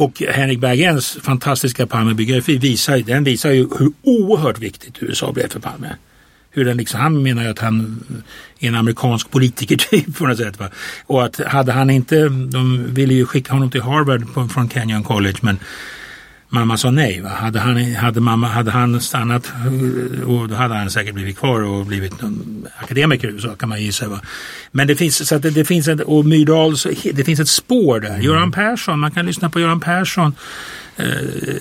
[0.01, 5.59] Och Henrik Bergens fantastiska Palmebiografi visar, den visar ju hur oerhört viktigt USA blev för
[5.59, 5.95] Palme.
[6.51, 8.03] Hur den liksom, han menar ju att han
[8.59, 10.59] är en amerikansk politiker typ på något sätt.
[10.59, 10.69] Va?
[11.05, 15.03] Och att hade han inte, de ville ju skicka honom till Harvard på, från Kenyon
[15.03, 15.59] College men
[16.51, 17.21] mamma sa nej.
[17.21, 17.29] Va?
[17.29, 19.51] Hade, han, hade, mamma, hade han stannat
[20.25, 22.13] och då hade han säkert blivit kvar och blivit
[22.77, 24.07] akademiker i USA kan man gissa.
[24.07, 24.21] Va?
[24.71, 26.75] Men det finns, så det, det, finns ett, och Myrdal,
[27.13, 28.09] det finns ett spår där.
[28.09, 28.21] Mm.
[28.21, 30.35] Göran Persson, man kan lyssna på Göran Persson.
[30.95, 31.05] Eh,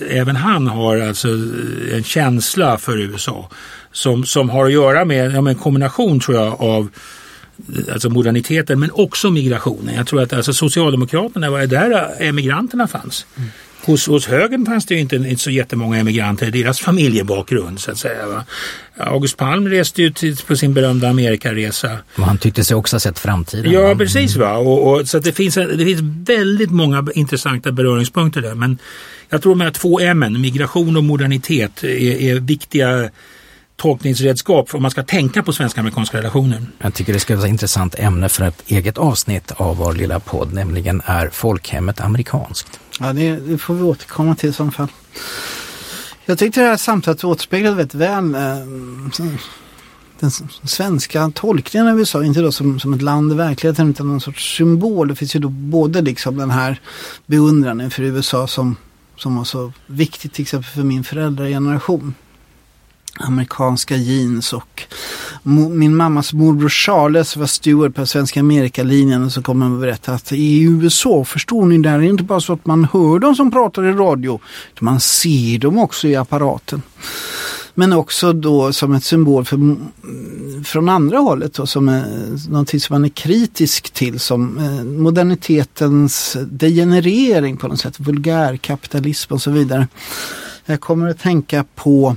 [0.08, 1.28] även han har alltså
[1.92, 3.50] en känsla för USA
[3.92, 6.88] som, som har att göra med ja, en kombination tror jag av
[7.92, 9.94] alltså moderniteten men också migrationen.
[9.94, 13.26] Jag tror att alltså Socialdemokraterna var där emigranterna fanns.
[13.36, 13.50] Mm.
[13.84, 17.98] Hos, hos högern fanns det inte, inte så jättemånga emigranter i deras familjebakgrund så att
[17.98, 18.26] säga.
[18.26, 18.44] Va?
[18.96, 21.98] August Palm reste ju på sin berömda Amerikaresa.
[22.16, 23.72] Och han tyckte sig också ha sett framtiden.
[23.72, 24.56] Ja precis va.
[24.56, 28.54] Och, och, så det, finns, det finns väldigt många intressanta beröringspunkter där.
[28.54, 28.78] Men
[29.28, 33.10] jag tror de här två M, migration och modernitet, är, är viktiga
[33.76, 36.66] tolkningsredskap om man ska tänka på svensk-amerikanska relationer.
[36.78, 40.20] Jag tycker det ska vara ett intressant ämne för ett eget avsnitt av vår lilla
[40.20, 42.80] podd, nämligen är folkhemmet amerikanskt?
[43.02, 44.88] Ja, det, det får vi återkomma till i så fall.
[46.24, 48.56] Jag tyckte det här samtalet återspeglade väldigt väl eh,
[50.20, 50.30] den
[50.64, 54.56] svenska tolkningen av USA, inte då som, som ett land i verkligheten utan någon sorts
[54.56, 55.08] symbol.
[55.08, 56.80] Det finns ju då både liksom den här
[57.26, 58.76] beundran för USA som,
[59.16, 62.14] som var så viktigt till exempel för min föräldrageneration
[63.18, 64.82] amerikanska jeans och
[65.70, 70.12] min mammas morbror Charles var steward på Svenska Amerikalinjen och så kommer han och berätta
[70.12, 73.34] att i USA förstår ni där är det inte bara så att man hör dem
[73.34, 74.40] som pratar i radio
[74.74, 76.82] utan man ser dem också i apparaten.
[77.74, 79.76] Men också då som ett symbol för,
[80.64, 82.04] från andra hållet då, som är
[82.50, 89.42] någonting som man är kritisk till som eh, modernitetens degenerering på något sätt, vulgärkapitalism och
[89.42, 89.88] så vidare.
[90.66, 92.16] Jag kommer att tänka på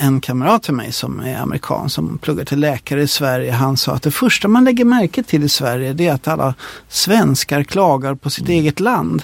[0.00, 3.52] en kamrat till mig som är amerikan som pluggar till läkare i Sverige.
[3.52, 6.54] Han sa att det första man lägger märke till i Sverige det är att alla
[6.88, 8.60] svenskar klagar på sitt mm.
[8.60, 9.22] eget land.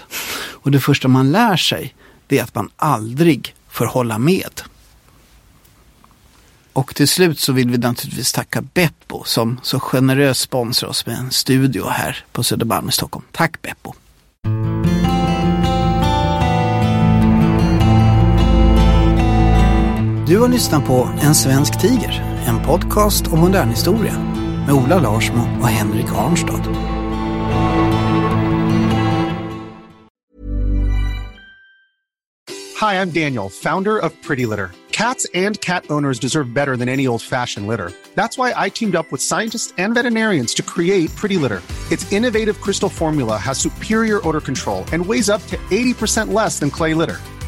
[0.50, 1.94] Och det första man lär sig
[2.26, 4.62] det är att man aldrig får hålla med.
[6.72, 11.16] Och till slut så vill vi naturligtvis tacka Beppo som så generöst sponsrar oss med
[11.16, 13.24] en studio här på Södermalm i Stockholm.
[13.32, 13.94] Tack Beppo!
[20.26, 24.18] Du har lyssnat på En svensk tiger, en podcast om modern historia
[24.66, 26.62] med Ola Larsmo och Henrik Arnstad.
[32.80, 34.70] Hi, I'm Daniel, founder of Pretty Litter.
[34.90, 37.92] Cats and cat owners deserve better than any old-fashioned litter.
[38.14, 41.60] That's why I teamed up with scientists and veterinarians to create Pretty Litter.
[41.90, 46.70] Its innovative crystal formula has superior odor control and weighs up to 80% less than
[46.70, 47.18] clay litter.